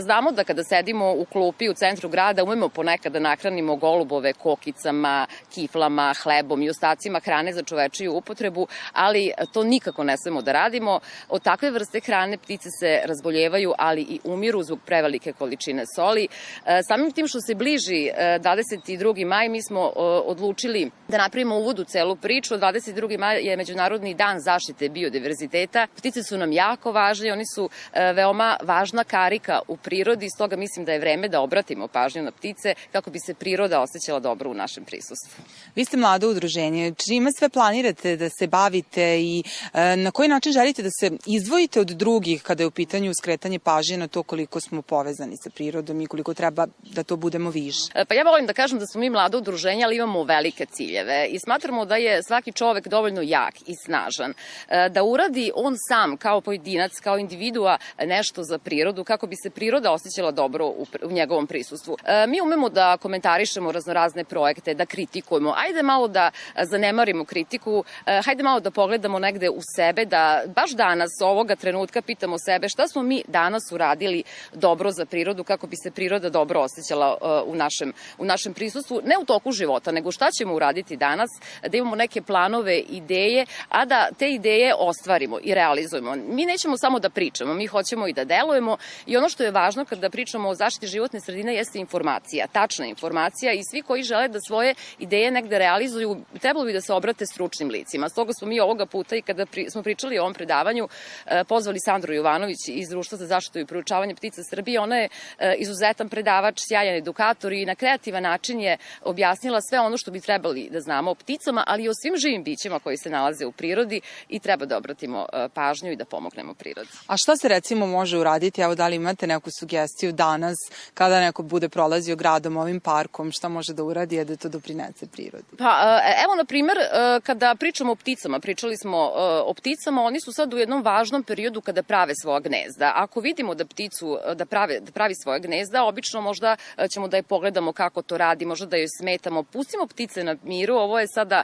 Znamo 0.00 0.32
da 0.32 0.44
kada 0.44 0.64
sedimo 0.64 1.12
u 1.12 1.24
klupi 1.24 1.68
u 1.68 1.74
centru 1.74 2.08
grada 2.08 2.44
umemo 2.44 2.68
ponekad 2.68 3.12
da 3.12 3.20
nahranimo 3.20 3.76
golubove 3.76 4.32
kokicama, 4.32 5.26
kiflama, 5.54 6.14
hlebom 6.22 6.62
i 6.62 6.70
ostacima 6.70 7.20
hrane 7.20 7.52
za 7.52 7.62
čovečiju 7.62 8.14
upotrebu, 8.14 8.66
ali 8.92 9.32
to 9.52 9.64
nikako 9.64 10.04
ne 10.04 10.16
smemo 10.16 10.42
da 10.42 10.52
radimo. 10.52 11.00
Od 11.28 11.42
takve 11.42 11.70
vrste 11.70 12.00
hrane 12.00 12.38
ptice 12.38 12.68
se 12.80 13.00
razboljevaju, 13.04 13.72
ali 13.78 14.02
i 14.02 14.20
umiru 14.24 14.62
zbog 14.62 14.78
prevelike 14.86 15.32
količine 15.32 15.84
soli. 15.96 16.28
E, 16.66 16.80
Samim 16.88 17.12
tim 17.12 17.28
što 17.28 17.40
se 17.40 17.54
bliži 17.54 18.06
e, 18.06 18.38
22. 18.42 19.26
maj, 19.26 19.48
mi 19.48 19.62
smo 19.62 19.80
odlučili 20.26 20.90
da 21.08 21.18
napravimo 21.18 21.58
uvod 21.58 21.78
u 21.78 21.84
celu 21.84 22.16
priču. 22.16 22.54
22. 22.54 23.18
maj 23.18 23.25
je 23.32 23.56
Međunarodni 23.56 24.14
dan 24.14 24.40
zaštite 24.40 24.88
biodiverziteta. 24.88 25.86
Ptice 25.96 26.22
su 26.22 26.38
nam 26.38 26.52
jako 26.52 26.92
važne, 26.92 27.32
oni 27.32 27.44
su 27.54 27.70
e, 27.92 28.12
veoma 28.12 28.56
važna 28.62 29.04
karika 29.04 29.60
u 29.68 29.76
prirodi, 29.76 30.28
stoga 30.30 30.56
mislim 30.56 30.84
da 30.84 30.92
je 30.92 30.98
vreme 30.98 31.28
da 31.28 31.40
obratimo 31.40 31.88
pažnju 31.88 32.22
na 32.22 32.30
ptice 32.30 32.74
kako 32.92 33.10
bi 33.10 33.18
se 33.18 33.34
priroda 33.34 33.80
osjećala 33.80 34.20
dobro 34.20 34.50
u 34.50 34.54
našem 34.54 34.84
prisustvu. 34.84 35.44
Vi 35.74 35.84
ste 35.84 35.96
mlado 35.96 36.30
udruženje. 36.30 36.94
Čime 37.06 37.30
sve 37.38 37.48
planirate 37.48 38.16
da 38.16 38.28
se 38.28 38.46
bavite 38.46 39.20
i 39.20 39.42
e, 39.74 39.96
na 39.96 40.10
koji 40.10 40.28
način 40.28 40.52
želite 40.52 40.82
da 40.82 40.90
se 41.00 41.10
izdvojite 41.26 41.80
od 41.80 41.86
drugih 41.86 42.42
kada 42.42 42.62
je 42.62 42.66
u 42.66 42.70
pitanju 42.70 43.12
skretanje 43.14 43.58
pažnje 43.58 43.96
na 43.96 44.08
to 44.08 44.22
koliko 44.22 44.60
smo 44.60 44.82
povezani 44.82 45.36
sa 45.36 45.50
prirodom 45.50 46.00
i 46.00 46.06
koliko 46.06 46.34
treba 46.34 46.66
da 46.82 47.02
to 47.02 47.16
budemo 47.16 47.50
više? 47.50 47.80
E, 47.94 48.04
Pa 48.04 48.14
ja 48.14 48.22
volim 48.22 48.46
da 48.46 48.52
kažem 48.52 48.78
da 48.78 48.86
smo 48.86 49.00
mi 49.00 49.10
mlado 49.10 49.38
udruženje, 49.38 49.84
ali 49.84 49.96
imamo 49.96 50.22
velike 50.22 50.66
ciljeve 50.66 51.26
i 51.30 51.38
smatramo 51.38 51.84
da 51.84 51.96
je 51.96 52.22
svaki 52.22 52.52
čovek 52.52 52.88
dovoljno 52.88 53.15
jak 53.22 53.54
i 53.66 53.74
snažan 53.84 54.34
e, 54.68 54.88
da 54.88 55.02
uradi 55.02 55.52
on 55.54 55.74
sam 55.88 56.16
kao 56.16 56.40
pojedinac, 56.40 57.00
kao 57.00 57.18
individua 57.18 57.78
nešto 58.04 58.42
za 58.42 58.58
prirodu 58.58 59.04
kako 59.04 59.26
bi 59.26 59.36
se 59.36 59.50
priroda 59.50 59.92
osjećala 59.92 60.30
dobro 60.30 60.66
u, 60.66 60.86
njegovom 61.10 61.46
prisustvu. 61.46 61.96
E, 62.04 62.26
Mi 62.26 62.40
umemo 62.40 62.68
da 62.68 62.96
komentarišemo 62.96 63.72
raznorazne 63.72 64.24
projekte, 64.24 64.74
da 64.74 64.86
kritikujemo. 64.86 65.54
Ajde 65.56 65.82
malo 65.82 66.08
da 66.08 66.30
zanemarimo 66.62 67.24
kritiku, 67.24 67.84
e, 68.06 68.20
hajde 68.24 68.42
malo 68.42 68.60
da 68.60 68.70
pogledamo 68.70 69.18
negde 69.18 69.50
u 69.50 69.60
sebe, 69.76 70.04
da 70.04 70.42
baš 70.54 70.70
danas, 70.70 71.10
ovoga 71.20 71.56
trenutka 71.56 72.02
pitamo 72.02 72.38
sebe 72.38 72.68
šta 72.68 72.88
smo 72.88 73.02
mi 73.02 73.22
danas 73.28 73.72
uradili 73.72 74.22
dobro 74.54 74.90
za 74.90 75.06
prirodu 75.06 75.44
kako 75.44 75.66
bi 75.66 75.76
se 75.76 75.90
priroda 75.90 76.30
dobro 76.30 76.60
osjećala 76.60 77.16
u 77.46 77.54
našem, 77.54 77.92
u 78.18 78.24
našem 78.24 78.54
prisustvu, 78.54 79.00
ne 79.04 79.18
u 79.18 79.24
toku 79.24 79.52
života, 79.52 79.92
nego 79.92 80.12
šta 80.12 80.30
ćemo 80.30 80.54
uraditi 80.54 80.96
danas, 80.96 81.30
da 81.68 81.76
imamo 81.76 81.96
neke 81.96 82.22
planove, 82.22 82.82
ideje, 83.06 83.46
a 83.68 83.84
da 83.84 84.08
te 84.18 84.30
ideje 84.30 84.74
ostvarimo 84.78 85.38
i 85.42 85.54
realizujemo. 85.54 86.16
Mi 86.28 86.46
nećemo 86.46 86.76
samo 86.78 86.98
da 86.98 87.10
pričamo, 87.10 87.54
mi 87.54 87.66
hoćemo 87.66 88.08
i 88.08 88.12
da 88.12 88.24
delujemo 88.24 88.76
i 89.06 89.16
ono 89.16 89.28
što 89.28 89.44
je 89.44 89.50
važno 89.50 89.84
kada 89.84 90.10
pričamo 90.10 90.48
o 90.48 90.54
zaštiti 90.54 90.86
životne 90.86 91.20
sredine 91.20 91.54
jeste 91.54 91.78
informacija, 91.78 92.46
tačna 92.52 92.86
informacija 92.86 93.52
i 93.52 93.62
svi 93.70 93.82
koji 93.82 94.02
žele 94.02 94.28
da 94.28 94.40
svoje 94.40 94.74
ideje 94.98 95.30
negde 95.30 95.58
realizuju, 95.58 96.16
trebalo 96.40 96.66
bi 96.66 96.72
da 96.72 96.80
se 96.80 96.92
obrate 96.92 97.26
stručnim 97.26 97.70
licima. 97.70 98.08
Stoga 98.08 98.32
smo 98.32 98.48
mi 98.48 98.60
ovoga 98.60 98.86
puta 98.86 99.16
i 99.16 99.22
kada 99.22 99.46
pri, 99.46 99.70
smo 99.70 99.82
pričali 99.82 100.18
o 100.18 100.22
ovom 100.22 100.34
predavanju, 100.34 100.88
e, 101.26 101.44
pozvali 101.44 101.80
Sandru 101.80 102.14
Jovanović 102.14 102.68
iz 102.68 102.88
Društva 102.88 103.18
za 103.18 103.26
zaštitu 103.26 103.58
i 103.58 103.66
proučavanje 103.66 104.14
ptica 104.14 104.42
Srbije. 104.50 104.80
Ona 104.80 104.96
je 104.96 105.08
e, 105.38 105.54
izuzetan 105.58 106.08
predavač, 106.08 106.58
sjajan 106.68 106.96
edukator 106.96 107.52
i 107.52 107.66
na 107.66 107.74
kreativan 107.74 108.22
način 108.22 108.60
je 108.60 108.78
objasnila 109.02 109.60
sve 109.60 109.80
ono 109.80 109.96
što 109.96 110.10
bi 110.10 110.20
trebali 110.20 110.68
da 110.72 110.80
znamo 110.80 111.10
o 111.10 111.14
pticama, 111.14 111.64
ali 111.66 111.82
i 111.82 111.88
o 111.88 111.94
svim 112.02 112.16
živim 112.16 112.44
bićima 112.44 112.78
koji 112.78 112.95
se 112.96 113.10
nalaze 113.10 113.46
u 113.46 113.52
prirodi 113.52 114.00
i 114.28 114.38
treba 114.38 114.66
da 114.66 114.76
obratimo 114.76 115.26
e, 115.32 115.48
pažnju 115.54 115.92
i 115.92 115.96
da 115.96 116.04
pomognemo 116.04 116.54
prirodi. 116.54 116.88
A 117.06 117.16
šta 117.16 117.36
se 117.36 117.48
recimo 117.48 117.86
može 117.86 118.18
uraditi? 118.18 118.60
Evo 118.60 118.74
da 118.74 118.88
li 118.88 118.96
imate 118.96 119.26
neku 119.26 119.50
sugestiju 119.58 120.12
danas 120.12 120.56
kada 120.94 121.20
neko 121.20 121.42
bude 121.42 121.68
prolazio 121.68 122.16
gradom 122.16 122.56
ovim 122.56 122.80
parkom, 122.80 123.32
šta 123.32 123.48
može 123.48 123.74
da 123.74 123.84
uradi 123.84 124.24
da 124.24 124.36
to 124.36 124.48
doprinese 124.48 125.06
prirodi? 125.12 125.44
Pa 125.58 126.00
evo 126.24 126.34
na 126.34 126.44
primer 126.44 126.76
kada 127.22 127.54
pričamo 127.54 127.92
o 127.92 127.96
pticama, 127.96 128.40
pričali 128.40 128.76
smo 128.76 128.98
o 129.44 129.54
pticama, 129.54 130.02
oni 130.02 130.20
su 130.20 130.32
sad 130.32 130.54
u 130.54 130.58
jednom 130.58 130.82
važnom 130.82 131.22
periodu 131.22 131.60
kada 131.60 131.82
prave 131.82 132.12
svoja 132.22 132.40
gnezda. 132.40 132.92
Ako 132.94 133.20
vidimo 133.20 133.54
da 133.54 133.64
pticu 133.64 134.18
da 134.34 134.46
prave 134.46 134.80
da 134.80 134.92
pravi 134.92 135.14
svoje 135.14 135.40
gnezda, 135.40 135.84
obično 135.84 136.20
možda 136.20 136.56
ćemo 136.90 137.08
da 137.08 137.16
je 137.16 137.22
pogledamo 137.22 137.72
kako 137.72 138.02
to 138.02 138.18
radi, 138.18 138.44
možda 138.44 138.66
da 138.66 138.76
joj 138.76 138.88
smetamo, 139.00 139.42
pustimo 139.42 139.86
ptice 139.86 140.24
na 140.24 140.36
miru, 140.42 140.74
ovo 140.74 141.00
je 141.00 141.06
sada 141.08 141.42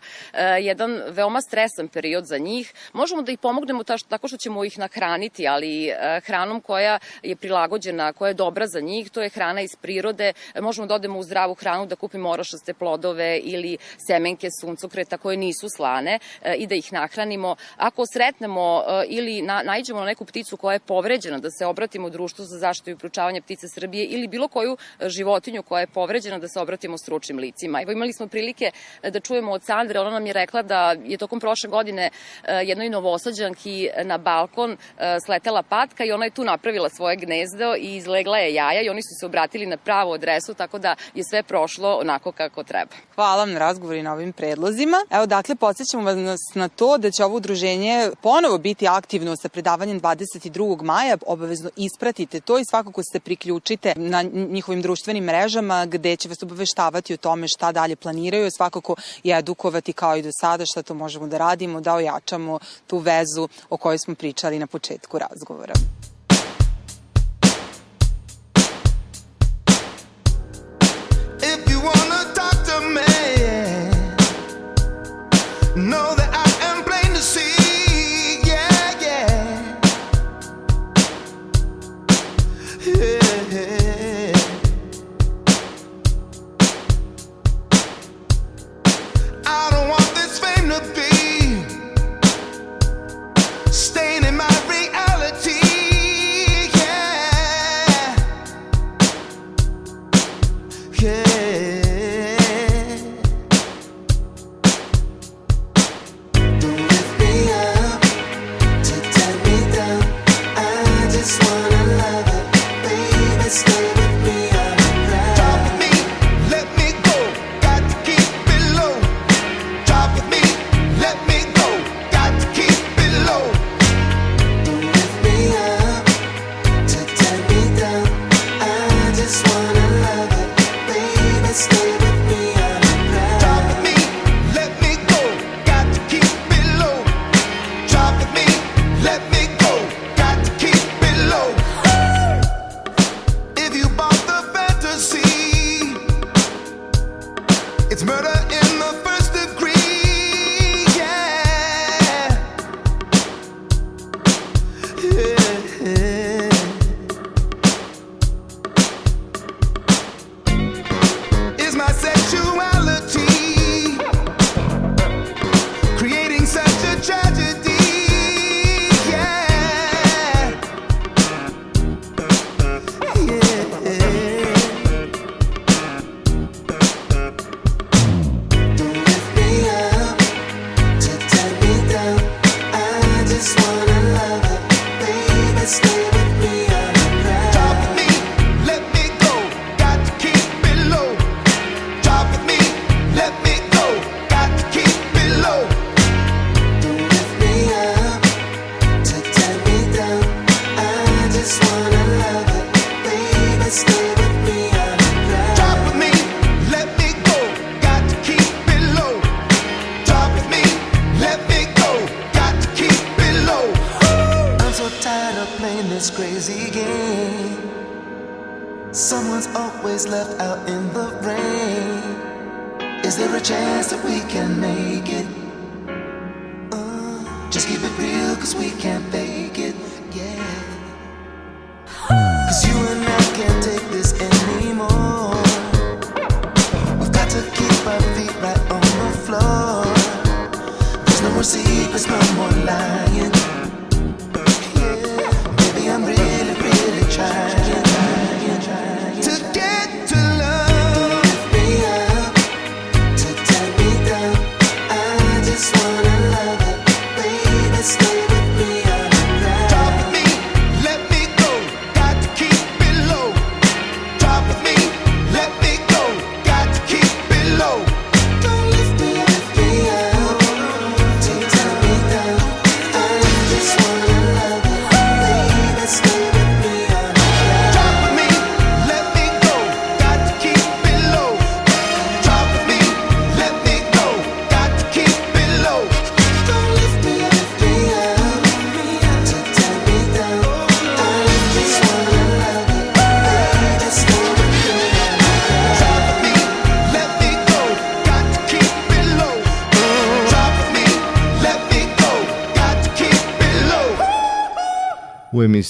jedan 0.61 1.03
veoma 1.09 1.42
stresan 1.43 1.89
period 1.89 2.27
za 2.27 2.39
njih. 2.39 2.73
Možemo 2.93 3.23
da 3.23 3.33
ih 3.33 3.39
pomognemo 3.39 3.85
tako 3.85 4.29
što 4.29 4.37
ćemo 4.37 4.65
ih 4.65 4.79
nahraniti, 4.79 5.49
ali 5.49 5.93
hranom 6.25 6.61
koja 6.61 6.99
je 7.23 7.37
prilagođena, 7.37 8.13
koja 8.13 8.29
je 8.29 8.35
dobra 8.35 8.67
za 8.67 8.81
njih, 8.81 9.11
to 9.11 9.23
je 9.23 9.29
hrana 9.29 9.61
iz 9.61 9.77
prirode. 9.77 10.33
Možemo 10.61 10.87
da 10.87 10.95
odemo 10.95 11.19
u 11.19 11.23
zdravu 11.23 11.55
hranu, 11.55 11.87
da 11.87 11.97
kupimo 11.97 12.31
orašaste 12.31 12.75
plodove 12.75 13.39
ili 13.39 13.79
semenke 14.07 14.49
suncokreta 14.61 15.19
koje 15.19 15.37
nisu 15.37 15.69
slane 15.77 16.19
i 16.57 16.67
da 16.67 16.75
ih 16.75 16.93
nahranimo. 16.93 17.57
Ako 17.77 18.05
sretnemo 18.13 18.85
ili 19.09 19.43
na, 19.43 19.63
najđemo 19.65 20.01
na 20.01 20.07
neku 20.07 20.25
pticu 20.25 20.57
koja 20.57 20.73
je 20.73 20.81
povređena, 20.81 21.39
da 21.39 21.51
se 21.51 21.67
obratimo 21.67 22.11
društvu 22.11 22.45
za 22.45 22.59
zaštitu 22.59 22.91
i 22.91 22.97
pručavanje 22.97 23.41
ptice 23.41 23.69
Srbije 23.69 24.05
ili 24.05 24.29
bilo 24.29 24.49
koju 24.49 24.77
životinju 25.07 25.63
koja 25.63 25.81
je 25.81 25.87
povređena, 25.87 26.39
da 26.39 26.49
se 26.49 26.61
obratimo 26.61 26.99
stručnim 26.99 27.39
licima. 27.39 27.83
Evo 27.83 27.93
imali 27.93 28.13
smo 28.13 28.27
prilike 28.27 28.71
da 29.03 29.21
čujemo 29.21 29.53
od 29.53 29.65
Sandre, 29.65 30.01
ona 30.01 30.11
nam 30.11 30.27
je 30.27 30.33
rekla 30.33 30.63
da 30.63 30.97
je 31.05 31.19
tokom 31.33 31.41
prošle 31.41 31.71
godine 31.71 32.11
jednoj 32.65 32.89
novosađanki 32.89 33.89
na 34.05 34.19
balkon 34.19 34.77
sletela 35.27 35.63
patka 35.63 36.05
i 36.05 36.13
ona 36.13 36.25
je 36.25 36.31
tu 36.31 36.45
napravila 36.45 36.89
svoje 36.89 37.17
gnezdo 37.17 37.75
i 37.79 37.97
izlegla 37.97 38.39
je 38.39 38.55
jaja 38.55 38.83
i 38.83 38.89
oni 38.89 39.03
su 39.03 39.15
se 39.21 39.27
obratili 39.27 39.67
na 39.67 39.77
pravu 39.77 40.13
adresu, 40.13 40.55
tako 40.55 40.79
da 40.79 40.97
je 41.15 41.25
sve 41.25 41.43
prošlo 41.43 41.99
onako 42.01 42.33
kako 42.33 42.65
treba. 42.65 42.91
Hvala 43.15 43.37
vam 43.37 43.53
na 43.53 43.59
razgovor 43.59 43.97
i 43.97 44.03
na 44.03 44.13
ovim 44.13 44.33
predlozima. 44.33 44.97
Evo, 45.11 45.27
dakle, 45.27 45.55
podsjećamo 45.55 46.05
vas 46.05 46.41
na 46.55 46.69
to 46.69 46.99
da 46.99 47.11
će 47.11 47.25
ovo 47.25 47.37
udruženje 47.37 48.11
ponovo 48.23 48.59
biti 48.59 48.89
aktivno 48.89 49.37
sa 49.37 49.49
predavanjem 49.49 50.01
22. 50.01 50.83
maja. 50.83 51.17
Obavezno 51.27 51.71
ispratite 51.77 52.41
to 52.41 52.59
i 52.59 52.65
svakako 52.71 53.03
se 53.13 53.21
priključite 53.21 53.93
na 53.97 54.23
njihovim 54.23 54.83
društvenim 54.83 55.25
mrežama 55.25 55.87
gde 55.87 56.17
će 56.17 56.29
vas 56.29 56.43
obaveštavati 56.43 57.15
o 57.15 57.17
tome 57.17 57.49
šta 57.49 57.73
dalje 57.73 57.97
planiraju, 57.97 58.51
svakako 58.51 58.97
i 59.23 59.33
edukovati 59.33 59.93
kao 59.93 60.17
i 60.17 60.23
do 60.23 60.31
sada 60.41 60.67
šta 60.67 60.83
to 60.83 60.95
možemo 61.13 61.27
da 61.27 61.39
radimo, 61.39 61.81
da 61.81 61.95
ojačamo 61.95 62.59
tu 62.87 62.99
vezu 62.99 63.49
o 63.71 63.77
kojoj 63.77 63.99
smo 63.99 64.15
pričali 64.15 64.59
na 64.59 64.67
početku 64.67 65.19
razgovora. 65.19 65.75
know 75.75 76.15
that 76.15 76.22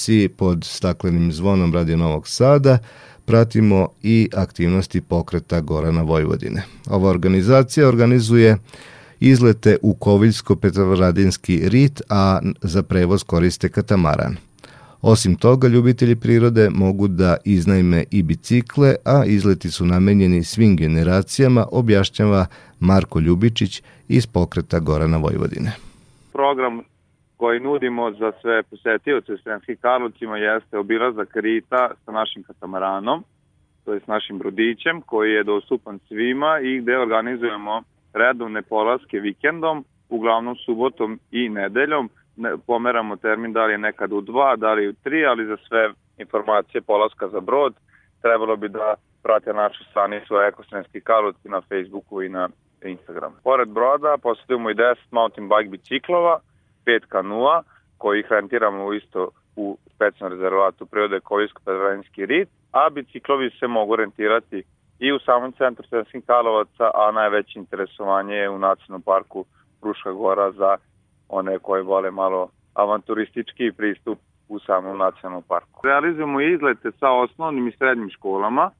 emisiji 0.02 0.28
pod 0.28 0.64
staklenim 0.64 1.32
zvonom 1.32 1.74
Radio 1.74 1.96
Novog 1.96 2.28
Sada 2.28 2.78
pratimo 3.24 3.88
i 4.02 4.28
aktivnosti 4.36 5.00
pokreta 5.00 5.60
Gorana 5.60 6.02
Vojvodine. 6.02 6.62
Ova 6.90 7.10
organizacija 7.10 7.88
organizuje 7.88 8.56
izlete 9.20 9.76
u 9.82 9.94
Koviljsko-Petrovaradinski 9.94 11.68
rit, 11.68 12.02
a 12.08 12.40
za 12.62 12.82
prevoz 12.82 13.24
koriste 13.24 13.68
katamaran. 13.68 14.36
Osim 15.02 15.34
toga, 15.34 15.68
ljubitelji 15.68 16.16
prirode 16.16 16.70
mogu 16.70 17.08
da 17.08 17.36
iznajme 17.44 18.04
i 18.10 18.22
bicikle, 18.22 18.94
a 19.04 19.24
izleti 19.24 19.70
su 19.70 19.86
namenjeni 19.86 20.44
svim 20.44 20.76
generacijama, 20.76 21.66
objašnjava 21.72 22.46
Marko 22.80 23.20
Ljubičić 23.20 23.82
iz 24.08 24.26
pokreta 24.26 24.78
Gorana 24.78 25.16
Vojvodine. 25.16 25.72
Program 26.32 26.91
koji 27.42 27.60
nudimo 27.60 28.10
za 28.10 28.32
sve 28.40 28.62
posetioce 28.62 29.32
u 29.32 29.38
Sremskih 29.38 29.78
Karlovcima 29.80 30.36
jeste 30.38 30.78
obilazak 30.78 31.28
Rita 31.34 31.90
sa 32.04 32.12
našim 32.12 32.42
katamaranom, 32.42 33.24
to 33.84 33.92
je 33.92 34.00
s 34.00 34.06
našim 34.06 34.38
brodićem 34.38 35.00
koji 35.00 35.32
je 35.32 35.44
dostupan 35.44 35.98
svima 36.08 36.60
i 36.60 36.80
gde 36.80 36.98
organizujemo 36.98 37.82
redovne 38.14 38.62
polaske 38.62 39.18
vikendom, 39.18 39.84
uglavnom 40.08 40.56
subotom 40.56 41.20
i 41.30 41.48
nedeljom, 41.48 42.10
ne, 42.36 42.50
pomeramo 42.66 43.16
termin 43.16 43.52
da 43.52 43.64
li 43.64 43.72
je 43.72 43.78
nekad 43.78 44.12
u 44.12 44.20
dva, 44.20 44.56
da 44.56 44.72
li 44.72 44.88
u 44.88 44.92
tri, 44.92 45.26
ali 45.26 45.46
za 45.46 45.56
sve 45.68 45.90
informacije 46.18 46.80
polaska 46.80 47.28
za 47.28 47.40
brod 47.40 47.74
trebalo 48.20 48.56
bi 48.56 48.68
da 48.68 48.94
prate 49.22 49.52
našu 49.52 49.84
stranicu 49.84 50.34
Ekosrenski 50.48 51.00
Karlovci 51.00 51.48
na 51.48 51.60
Facebooku 51.60 52.22
i 52.22 52.28
na 52.28 52.48
Instagramu. 52.84 53.34
Pored 53.44 53.68
broda 53.68 54.16
posjedujemo 54.22 54.70
i 54.70 54.74
10 54.74 54.94
mountain 55.10 55.48
bike 55.48 55.70
biciklova, 55.70 56.40
5 56.86 57.06
kanua 57.08 57.62
koji 57.98 58.24
rentiramo 58.30 58.92
isto 58.92 59.28
u 59.56 59.78
specijalnom 59.94 60.38
rezervatu 60.38 60.86
prirode 60.86 61.20
Kolijsko-Pedranjski 61.20 62.26
rit, 62.26 62.48
a 62.72 62.90
biciklovi 62.90 63.50
se 63.50 63.66
mogu 63.66 63.96
rentirati 63.96 64.62
i 64.98 65.12
u 65.12 65.18
samom 65.18 65.52
centru 65.52 65.84
Sredskih 65.88 66.24
Karlovaca, 66.26 66.90
a 66.94 67.12
najveće 67.12 67.58
interesovanje 67.58 68.34
je 68.34 68.50
u 68.50 68.58
nacionalnom 68.58 69.02
parku 69.02 69.44
Pruška 69.80 70.12
gora 70.12 70.52
za 70.52 70.76
one 71.28 71.58
koji 71.58 71.82
vole 71.82 72.10
malo 72.10 72.48
avanturistički 72.74 73.72
pristup 73.76 74.18
u 74.48 74.58
samom 74.58 74.98
nacionalnom 74.98 75.42
parku. 75.42 75.80
Realizujemo 75.86 76.40
izlete 76.40 76.90
sa 77.00 77.10
osnovnim 77.10 77.68
i 77.68 77.72
srednjim 77.72 78.10
školama 78.10 78.70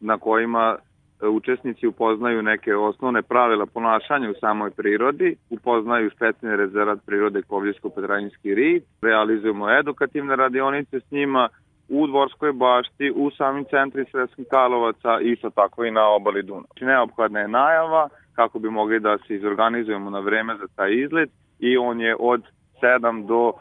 na 0.00 0.18
kojima 0.18 0.76
učesnici 1.22 1.86
upoznaju 1.86 2.42
neke 2.42 2.76
osnovne 2.76 3.22
pravila 3.22 3.66
ponašanja 3.66 4.30
u 4.30 4.34
samoj 4.40 4.70
prirodi, 4.70 5.36
upoznaju 5.50 6.10
specijalni 6.10 6.56
rezervat 6.56 6.98
prirode 7.06 7.42
Kovljsko-Petrajinski 7.42 8.54
rit, 8.54 8.84
realizujemo 9.02 9.70
edukativne 9.70 10.36
radionice 10.36 11.00
s 11.00 11.10
njima 11.10 11.48
u 11.88 12.06
Dvorskoj 12.06 12.52
bašti, 12.52 13.12
u 13.16 13.30
samim 13.30 13.64
centri 13.64 14.04
Sredskih 14.10 14.46
Karlovaca 14.50 15.20
isto 15.20 15.50
tako 15.50 15.84
i 15.84 15.90
na 15.90 16.08
obali 16.08 16.42
Duna. 16.42 16.64
Znači, 16.66 16.84
neophodna 16.84 17.40
je 17.40 17.48
najava 17.48 18.08
kako 18.36 18.58
bi 18.58 18.70
mogli 18.70 19.00
da 19.00 19.18
se 19.18 19.34
izorganizujemo 19.34 20.10
na 20.10 20.18
vreme 20.18 20.56
za 20.56 20.66
taj 20.76 20.94
izlet 20.94 21.30
i 21.58 21.76
on 21.76 22.00
je 22.00 22.16
od 22.18 22.42
7 22.82 23.26
do 23.26 23.52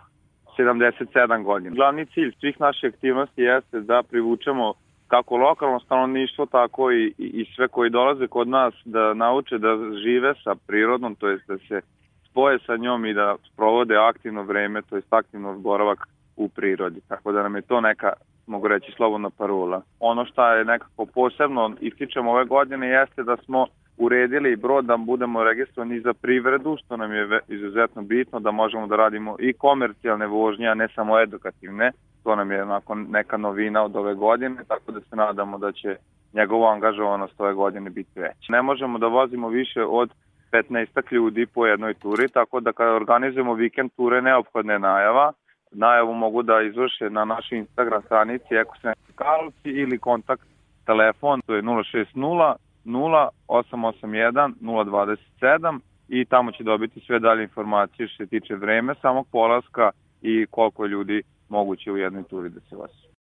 77 0.58 1.44
godina. 1.44 1.76
Glavni 1.76 2.06
cilj 2.06 2.32
svih 2.40 2.60
naših 2.60 2.90
aktivnosti 2.94 3.42
jeste 3.42 3.80
da 3.80 4.04
privučemo 4.10 4.74
kako 5.08 5.38
lokalno 5.38 5.80
stanovništvo, 5.80 6.46
tako 6.46 6.92
i, 6.92 7.14
i 7.18 7.46
sve 7.56 7.68
koji 7.68 7.90
dolaze 7.90 8.28
kod 8.28 8.48
nas 8.48 8.74
da 8.86 9.14
nauče 9.14 9.58
da 9.58 9.78
žive 10.04 10.34
sa 10.44 10.56
prirodnom, 10.68 11.16
to 11.16 11.28
jest 11.28 11.48
da 11.48 11.58
se 11.58 11.82
spoje 12.30 12.60
sa 12.66 12.78
njom 12.78 13.06
i 13.06 13.14
da 13.14 13.36
provode 13.56 13.98
aktivno 13.98 14.44
vreme, 14.44 14.82
to 14.82 14.96
jest 14.96 15.14
aktivno 15.14 15.54
boravak 15.54 16.08
u 16.36 16.50
prirodi. 16.50 17.02
Tako 17.08 17.32
da 17.32 17.44
nam 17.44 17.56
je 17.56 17.62
to 17.62 17.82
neka, 17.82 18.14
mogu 18.48 18.68
reći, 18.68 18.92
slobodna 18.92 19.30
parola. 19.30 19.82
Ono 20.00 20.26
što 20.26 20.52
je 20.52 20.66
nekako 20.66 21.06
posebno 21.06 21.74
ističemo 21.82 22.32
ove 22.32 22.46
godine 22.46 22.88
jeste 22.88 23.24
da 23.24 23.38
smo 23.38 23.66
uredili 23.98 24.56
brod 24.56 24.86
da 24.86 24.98
budemo 24.98 25.44
registrovani 25.44 26.00
za 26.00 26.14
privredu, 26.14 26.78
što 26.86 26.98
nam 26.98 27.14
je 27.14 27.40
izuzetno 27.48 28.02
bitno 28.02 28.40
da 28.40 28.52
možemo 28.52 28.88
da 28.88 28.96
radimo 28.96 29.36
i 29.40 29.54
komercijalne 29.54 30.28
vožnje, 30.28 30.68
a 30.68 30.74
ne 30.74 30.88
samo 30.96 31.20
edukativne. 31.20 31.92
To 32.24 32.36
nam 32.36 32.52
je 32.52 32.66
nakon 32.66 33.08
neka 33.10 33.38
novina 33.38 33.84
od 33.84 33.96
ove 33.96 34.14
godine, 34.14 34.56
tako 34.68 34.92
da 34.92 35.00
se 35.00 35.16
nadamo 35.16 35.58
da 35.58 35.72
će 35.72 35.96
njegova 36.34 36.72
angažovanost 36.72 37.42
ove 37.42 37.54
godine 37.54 37.90
biti 37.90 38.20
veća. 38.20 38.52
Ne 38.52 38.62
možemo 38.62 38.98
da 38.98 39.08
vozimo 39.08 39.50
više 39.50 39.84
od 39.84 40.10
15 40.52 41.12
ljudi 41.12 41.46
po 41.46 41.66
jednoj 41.66 41.94
turi, 41.94 42.28
tako 42.28 42.60
da 42.60 42.72
kada 42.72 42.92
organizujemo 42.92 43.54
vikend 43.54 43.92
ture 43.96 44.22
neophodna 44.22 44.74
je 44.74 44.80
najava. 44.80 45.32
Najavu 45.72 46.14
mogu 46.14 46.44
da 46.44 46.62
izvrše 46.62 47.10
na 47.10 47.26
našoj 47.26 47.58
Instagram 47.58 48.02
stranici 48.02 48.56
Ekosenski 48.56 49.14
Karlovci 49.16 49.70
ili 49.70 50.00
kontakt 50.00 50.48
telefon, 50.86 51.42
to 51.42 51.56
je 51.56 51.62
060 51.62 52.56
0881 52.86 54.54
027 54.62 55.80
i 56.08 56.26
tamo 56.26 56.52
će 56.52 56.64
dobiti 56.64 57.00
sve 57.00 57.20
dalje 57.20 57.44
informacije 57.44 58.08
što 58.08 58.24
se 58.24 58.30
tiče 58.30 58.56
vreme 58.56 58.96
samog 59.02 59.28
polaska 59.32 59.92
i 60.22 60.46
koliko 60.46 60.86
ljudi 60.86 61.22
moguće 61.50 61.92
u 61.92 61.98
jednoj 61.98 62.24
turi 62.24 62.50
da 62.50 62.60
se 62.60 62.76
vozi. 62.76 63.17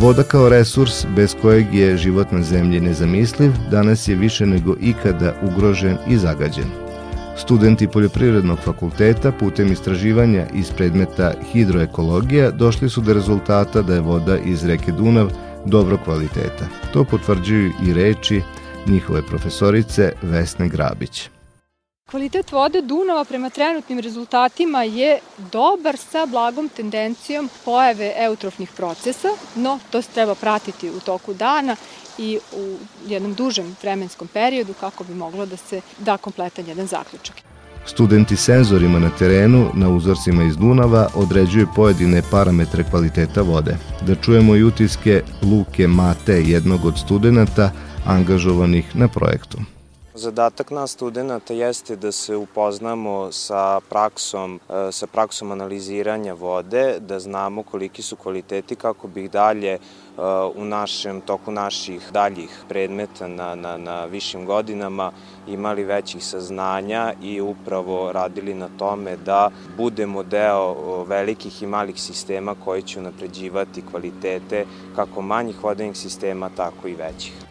Voda 0.00 0.22
kao 0.22 0.48
resurs 0.48 1.06
bez 1.16 1.34
kojeg 1.42 1.74
je 1.74 1.96
život 1.96 2.32
na 2.32 2.42
zemlji 2.42 2.80
nezamisliv, 2.80 3.52
danas 3.70 4.08
je 4.08 4.14
više 4.14 4.46
nego 4.46 4.76
ikada 4.80 5.34
ugrožen 5.42 5.96
i 6.08 6.16
zagađen. 6.16 6.70
Studenti 7.36 7.88
Poljoprivrednog 7.88 8.58
fakulteta 8.58 9.32
putem 9.32 9.72
istraživanja 9.72 10.46
iz 10.54 10.70
predmeta 10.70 11.32
hidroekologija 11.52 12.50
došli 12.50 12.90
su 12.90 13.00
do 13.00 13.12
rezultata 13.12 13.82
da 13.82 13.94
je 13.94 14.00
voda 14.00 14.38
iz 14.38 14.64
reke 14.64 14.92
Dunav 14.92 15.30
dobro 15.66 15.98
kvaliteta. 16.04 16.66
To 16.92 17.04
potvrđuju 17.04 17.70
i 17.86 17.92
reči 17.92 18.42
njihove 18.86 19.22
profesorice 19.22 20.12
Vesne 20.22 20.68
Grabić. 20.68 21.30
Kvalitet 22.10 22.52
vode 22.52 22.80
Dunava 22.82 23.24
prema 23.24 23.50
trenutnim 23.50 23.98
rezultatima 24.00 24.82
je 24.82 25.18
dobar 25.52 25.96
sa 25.96 26.26
blagom 26.26 26.68
tendencijom 26.68 27.50
pojave 27.64 28.12
eutrofnih 28.16 28.70
procesa, 28.76 29.28
no 29.56 29.78
to 29.90 30.02
se 30.02 30.08
treba 30.14 30.34
pratiti 30.34 30.90
u 30.90 31.00
toku 31.00 31.34
dana 31.34 31.76
i 32.18 32.38
u 32.56 32.76
jednom 33.06 33.34
dužem 33.34 33.76
vremenskom 33.82 34.28
periodu 34.28 34.74
kako 34.80 35.04
bi 35.04 35.14
moglo 35.14 35.46
da 35.46 35.56
se 35.56 35.80
da 35.98 36.16
kompletan 36.16 36.66
jedan 36.66 36.86
zaključak. 36.86 37.36
Studenti 37.86 38.36
senzorima 38.36 38.98
na 38.98 39.10
terenu, 39.10 39.70
na 39.74 39.88
uzorcima 39.88 40.44
iz 40.44 40.56
Dunava, 40.56 41.08
određuju 41.14 41.68
pojedine 41.76 42.22
parametre 42.30 42.84
kvaliteta 42.90 43.42
vode. 43.42 43.76
Da 44.06 44.14
čujemo 44.14 44.56
i 44.56 44.64
utiske 44.64 45.22
Luke 45.42 45.86
Mate, 45.86 46.42
jednog 46.42 46.84
od 46.84 46.98
studenta 46.98 47.70
angažovanih 48.06 48.96
na 48.96 49.08
projektu. 49.08 49.58
Zadatak 50.18 50.70
nas 50.70 50.90
studenta 50.90 51.54
jeste 51.54 51.96
da 51.96 52.12
se 52.12 52.36
upoznamo 52.36 53.32
sa 53.32 53.80
praksom, 53.90 54.60
e, 54.70 54.92
sa 54.92 55.06
praksom 55.06 55.52
analiziranja 55.52 56.32
vode, 56.34 56.98
da 57.00 57.20
znamo 57.20 57.62
koliki 57.62 58.02
su 58.02 58.16
kvaliteti 58.16 58.76
kako 58.76 59.08
bi 59.08 59.24
ih 59.24 59.30
dalje 59.30 59.72
e, 59.72 59.78
u 60.54 60.64
našem 60.64 61.20
toku 61.20 61.52
naših 61.52 62.08
daljih 62.12 62.64
predmeta 62.68 63.28
na, 63.28 63.54
na, 63.54 63.76
na 63.76 64.04
višim 64.04 64.46
godinama 64.46 65.12
imali 65.48 65.84
većih 65.84 66.24
saznanja 66.24 67.12
i 67.22 67.40
upravo 67.40 68.12
radili 68.12 68.54
na 68.54 68.68
tome 68.78 69.16
da 69.16 69.50
budemo 69.76 70.22
deo 70.22 71.04
velikih 71.04 71.62
i 71.62 71.66
malih 71.66 72.02
sistema 72.02 72.54
koji 72.64 72.82
će 72.82 73.00
napređivati 73.00 73.86
kvalitete 73.90 74.64
kako 74.96 75.22
manjih 75.22 75.64
vodenih 75.64 75.96
sistema, 75.96 76.50
tako 76.56 76.88
i 76.88 76.94
većih. 76.94 77.47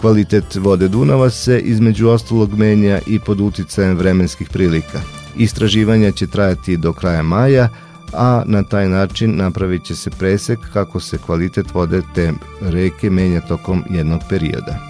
Kvalitet 0.00 0.54
vode 0.54 0.88
Dunava 0.88 1.30
se 1.30 1.60
između 1.60 2.08
ostalog 2.08 2.58
menja 2.58 3.00
i 3.06 3.18
pod 3.18 3.40
uticajem 3.40 3.96
vremenskih 3.96 4.48
prilika. 4.48 5.00
Istraživanja 5.36 6.10
će 6.10 6.26
trajati 6.26 6.76
do 6.76 6.92
kraja 6.92 7.22
maja, 7.22 7.68
a 8.12 8.42
na 8.46 8.62
taj 8.62 8.88
način 8.88 9.36
napravit 9.36 9.84
će 9.84 9.96
se 9.96 10.10
presek 10.10 10.58
kako 10.72 11.00
se 11.00 11.18
kvalitet 11.18 11.74
vode 11.74 12.02
te 12.14 12.32
reke 12.60 13.10
menja 13.10 13.40
tokom 13.40 13.84
jednog 13.90 14.20
perioda. 14.28 14.87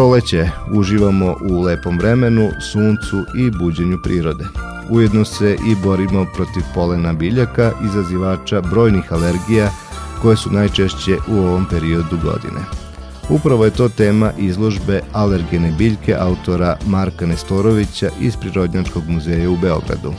Proleće 0.00 0.50
uživamo 0.72 1.36
u 1.50 1.60
lepom 1.60 1.98
vremenu, 1.98 2.50
suncu 2.72 3.16
i 3.38 3.50
buđenju 3.50 3.98
prirode. 4.02 4.44
Ujedno 4.90 5.24
se 5.24 5.56
i 5.66 5.74
borimo 5.82 6.26
protiv 6.34 6.62
polena 6.74 7.12
biljaka, 7.12 7.72
izazivača 7.84 8.60
brojnih 8.60 9.12
alergija 9.12 9.70
koje 10.22 10.36
su 10.36 10.50
najčešće 10.50 11.16
u 11.28 11.38
ovom 11.38 11.66
periodu 11.70 12.18
godine. 12.22 12.60
Upravo 13.28 13.64
je 13.64 13.70
to 13.70 13.88
tema 13.88 14.32
izložbe 14.38 15.00
Alergene 15.12 15.74
biljke 15.78 16.16
autora 16.18 16.76
Marka 16.86 17.26
Nestorovića 17.26 18.10
iz 18.20 18.36
Prirodnjačkog 18.36 19.02
muzeja 19.08 19.50
u 19.50 19.56
Beogradu. 19.56 20.12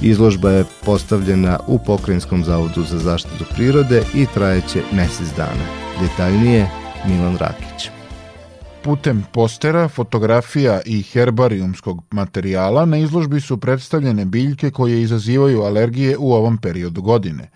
Izložba 0.00 0.50
je 0.50 0.64
postavljena 0.84 1.58
u 1.66 1.78
Pokrajinskom 1.78 2.44
zavodu 2.44 2.82
za 2.82 2.98
zaštitu 2.98 3.44
prirode 3.54 4.02
i 4.14 4.26
trajeće 4.34 4.82
mesec 4.92 5.28
dana. 5.36 5.66
Detaljnije 6.00 6.70
Milan 7.08 7.36
Rakić. 7.36 8.03
Putem 8.84 9.24
postera, 9.32 9.88
fotografija 9.88 10.80
i 10.86 11.02
herbarijumskog 11.02 12.02
materijala 12.10 12.84
na 12.84 12.96
izložbi 12.96 13.40
su 13.40 13.56
predstavljene 13.56 14.24
biljke 14.24 14.70
koje 14.70 15.02
izazivaju 15.02 15.62
alergije 15.62 16.18
u 16.18 16.32
ovom 16.32 16.58
periodu 16.58 17.02
godine. 17.02 17.50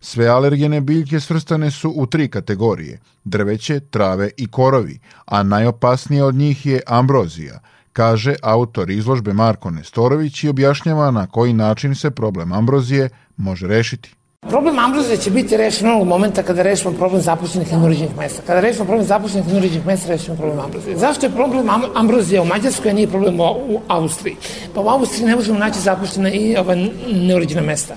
Sve 0.00 0.26
alergene 0.26 0.80
biljke 0.80 1.20
svrstane 1.20 1.70
su 1.70 1.92
u 1.96 2.06
tri 2.06 2.28
kategorije– 2.28 3.00
drveće, 3.24 3.80
trave 3.80 4.30
i 4.36 4.46
korovi, 4.46 4.98
a 5.24 5.42
najopasnija 5.42 6.26
od 6.26 6.34
njih 6.34 6.66
je 6.66 6.80
ambrozija, 6.86 7.60
kaže 7.92 8.34
autor 8.42 8.90
izložbe 8.90 9.32
Marko 9.32 9.70
Nestorović 9.70 10.44
i 10.44 10.48
objašnjava 10.48 11.10
na 11.10 11.26
koji 11.26 11.52
način 11.52 11.94
se 11.94 12.10
problem 12.10 12.52
ambrozije 12.52 13.08
može 13.36 13.66
rešiti. 13.66 14.14
Problem 14.48 14.78
ambrozije 14.78 15.16
će 15.16 15.30
biti 15.30 15.56
rešen 15.56 15.88
onog 15.88 16.06
momenta 16.06 16.42
kada 16.42 16.62
rešimo 16.62 16.94
problem 16.94 17.22
zapuštenih 17.22 17.72
i 17.72 18.18
mesta. 18.18 18.42
Kada 18.46 18.60
rešimo 18.60 18.84
problem 18.84 19.06
zapuštenih 19.06 19.76
i 19.76 19.80
mesta, 19.86 20.08
rešimo 20.08 20.36
problem 20.36 20.60
ambrozije. 20.60 20.98
Zašto 20.98 21.26
je 21.26 21.32
problem 21.32 21.66
ambrozije 21.94 22.40
u 22.40 22.44
Mađarskoj, 22.44 22.90
a 22.90 22.94
nije 22.94 23.08
problem 23.08 23.40
u 23.40 23.80
Austriji? 23.88 24.36
Pa 24.74 24.80
u 24.80 24.88
Austriji 24.88 25.26
ne 25.26 25.36
možemo 25.36 25.58
naći 25.58 25.80
zapuštene 25.80 26.32
i 26.32 26.56
ova 26.56 26.74
neuređena 27.12 27.62
mesta. 27.62 27.96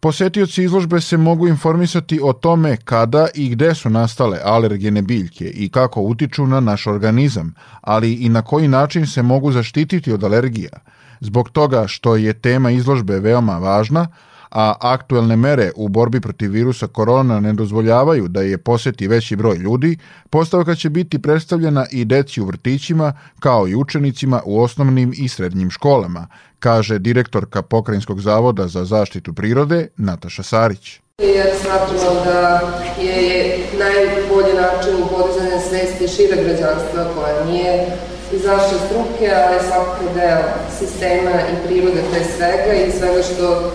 Posetioci 0.00 0.62
izložbe 0.62 1.00
se 1.00 1.16
mogu 1.16 1.48
informisati 1.48 2.20
o 2.22 2.32
tome 2.32 2.76
kada 2.76 3.28
i 3.34 3.48
gde 3.48 3.74
su 3.74 3.90
nastale 3.90 4.38
alergene 4.44 5.02
biljke 5.02 5.44
i 5.44 5.68
kako 5.68 6.00
utiču 6.00 6.46
na 6.46 6.60
naš 6.60 6.86
organizam, 6.86 7.54
ali 7.80 8.12
i 8.12 8.28
na 8.28 8.42
koji 8.42 8.68
način 8.68 9.06
se 9.06 9.22
mogu 9.22 9.52
zaštititi 9.52 10.12
od 10.12 10.24
alergija. 10.24 10.80
Zbog 11.20 11.50
toga 11.50 11.86
što 11.86 12.16
je 12.16 12.32
tema 12.32 12.70
izložbe 12.70 13.20
veoma 13.20 13.58
važna, 13.58 14.06
a 14.50 14.74
aktuelne 14.80 15.36
mere 15.36 15.70
u 15.76 15.88
borbi 15.88 16.20
protiv 16.20 16.50
virusa 16.50 16.86
korona 16.86 17.40
ne 17.40 17.52
dozvoljavaju 17.52 18.28
da 18.28 18.40
je 18.40 18.58
poseti 18.58 19.08
veći 19.08 19.36
broj 19.36 19.56
ljudi, 19.56 19.96
postavka 20.30 20.74
će 20.74 20.90
biti 20.90 21.22
predstavljena 21.22 21.86
i 21.90 22.04
deci 22.04 22.40
u 22.40 22.46
vrtićima 22.46 23.12
kao 23.40 23.68
i 23.68 23.74
učenicima 23.74 24.42
u 24.44 24.60
osnovnim 24.60 25.12
i 25.16 25.28
srednjim 25.28 25.70
školama, 25.70 26.26
kaže 26.58 26.98
direktorka 26.98 27.62
Pokrajinskog 27.62 28.20
zavoda 28.20 28.68
za 28.68 28.84
zaštitu 28.84 29.34
prirode 29.34 29.88
Nataša 29.96 30.42
Sarić. 30.42 31.00
Jer 31.18 31.46
smatramo 31.62 32.24
da 32.24 32.60
je 33.02 33.58
najbolji 33.78 34.54
način 34.54 34.96
podizanja 35.10 35.60
svesti 35.68 36.08
šire 36.08 36.44
građanstva 36.44 37.08
koja 37.14 37.44
nije 37.44 37.86
iz 38.32 38.44
naše 38.44 38.74
struke, 38.86 39.32
ali 39.46 39.58
svakako 39.68 40.04
deo 40.14 40.42
sistema 40.78 41.30
i 41.30 41.66
prirode 41.66 42.02
pre 42.10 42.24
svega 42.24 42.72
i 42.74 42.92
svega 42.92 43.22
što 43.22 43.72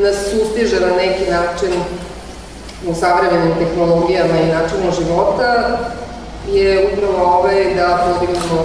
nas 0.00 0.16
sustiže 0.30 0.80
na 0.80 0.96
neki 0.96 1.30
način 1.30 1.72
u 2.86 2.94
savremenim 2.94 3.54
tehnologijama 3.58 4.40
i 4.40 4.46
načinu 4.46 4.92
života 4.98 5.78
je 6.52 6.90
upravo 6.92 7.38
ovaj 7.38 7.74
da 7.74 8.06
podignemo 8.06 8.64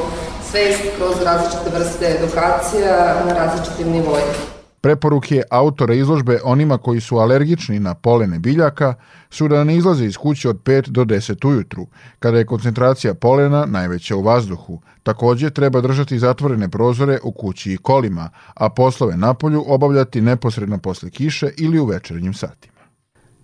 svest 0.51 0.81
kroz 0.97 1.21
različite 1.21 1.69
vrste 1.73 2.05
edukacija 2.05 3.15
na 3.27 3.33
različitim 3.33 3.91
nivojima. 3.91 4.54
Preporuke 4.85 5.41
autora 5.49 5.93
izložbe 5.93 6.39
onima 6.43 6.77
koji 6.77 7.01
su 7.01 7.17
alergični 7.17 7.79
na 7.79 7.93
polene 7.93 8.39
biljaka 8.39 8.93
su 9.29 9.47
da 9.47 9.63
ne 9.63 9.75
izlaze 9.77 10.05
iz 10.05 10.17
kuće 10.17 10.49
od 10.49 10.63
5 10.63 10.89
do 10.89 11.05
10 11.05 11.47
ujutru, 11.47 11.87
kada 12.19 12.37
je 12.37 12.45
koncentracija 12.45 13.13
polena 13.13 13.65
najveća 13.65 14.15
u 14.15 14.21
vazduhu. 14.21 14.81
Takođe 15.03 15.49
treba 15.49 15.81
držati 15.81 16.19
zatvorene 16.19 16.69
prozore 16.69 17.19
u 17.23 17.31
kući 17.31 17.73
i 17.73 17.77
kolima, 17.77 18.29
a 18.53 18.69
poslove 18.69 19.17
napolju 19.17 19.63
obavljati 19.67 20.21
neposredno 20.21 20.77
posle 20.77 21.09
kiše 21.09 21.49
ili 21.57 21.79
u 21.79 21.85
večernjim 21.85 22.33
satima. 22.33 22.81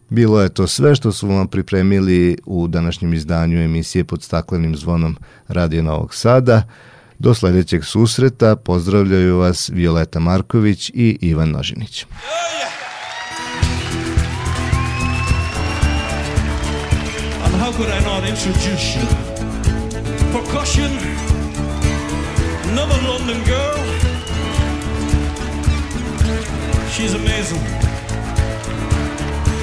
Bilo 0.10 0.42
je 0.42 0.50
to 0.50 0.68
sve 0.68 0.96
što 0.96 1.12
su 1.12 1.28
vam 1.28 1.48
pripremili 1.48 2.38
u 2.46 2.68
današnjem 2.68 3.14
izdanju 3.14 3.62
emisije 3.62 4.04
pod 4.04 4.24
staklenim 4.24 4.76
zvonom 4.76 5.18
Radio 5.48 5.84
Novog 5.84 6.16
Sada. 6.16 6.64
Do 7.24 7.34
sledećeg 7.34 7.86
susreta 7.86 8.56
pozdravljaju 8.56 9.38
vas 9.38 9.70
Violeta 9.74 10.20
Marković 10.20 10.90
i 10.90 11.18
Ivan 11.22 11.52
Nožinić. 11.52 12.06
And 17.46 17.56
how 17.62 17.72
could 17.72 17.90
I 17.90 18.04
not 18.06 18.30
introduce 18.30 18.96
you? 18.96 19.06
Percussion, 20.32 20.92
another 22.72 23.00
London 23.10 23.44
girl. 23.46 23.80
She's 26.92 27.14
amazing. 27.16 27.62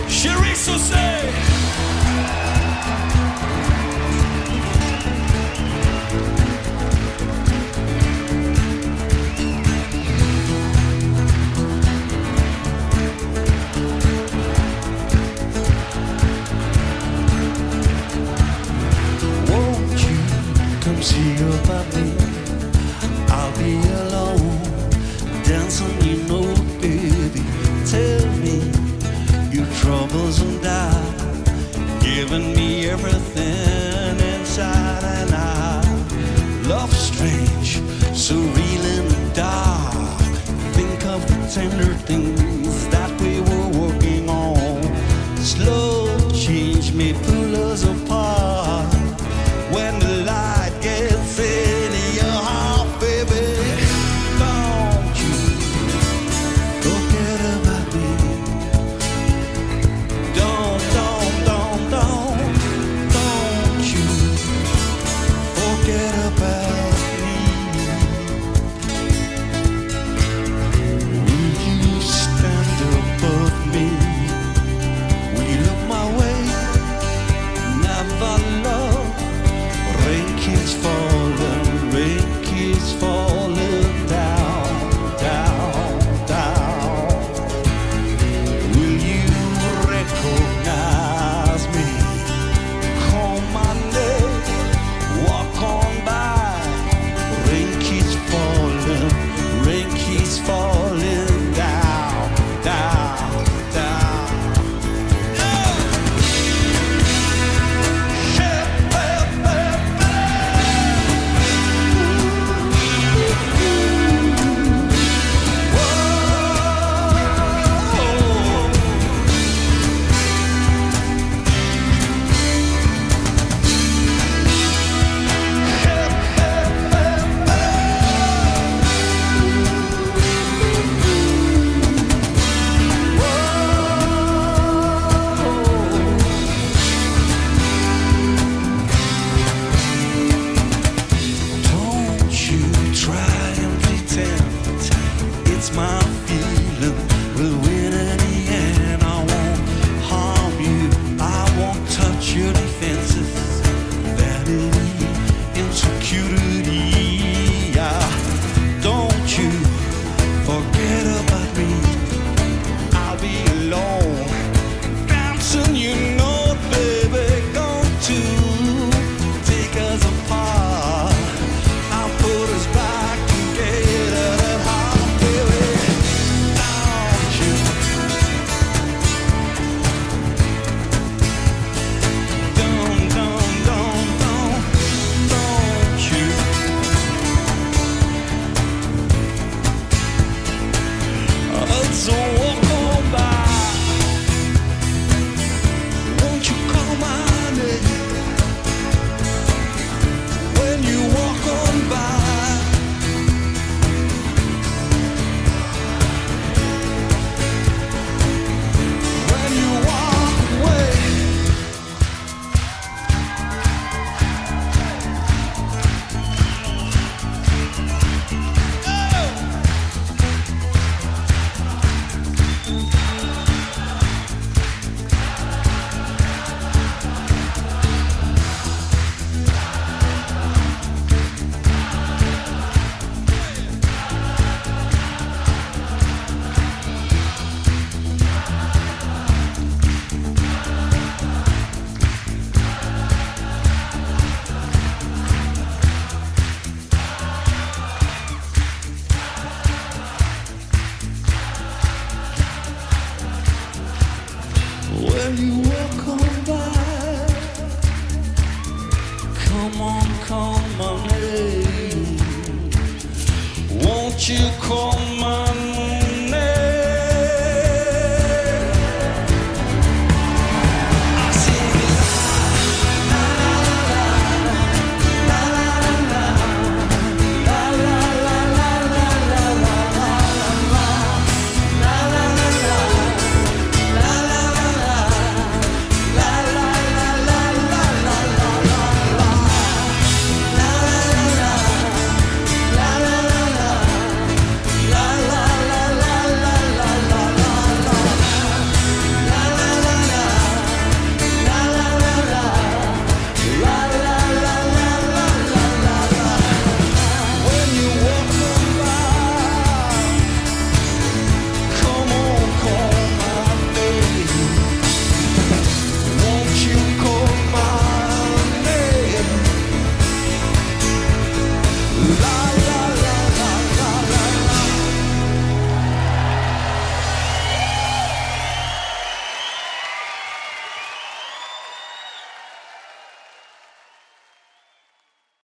Sharice 0.08 0.78
say. 0.78 1.57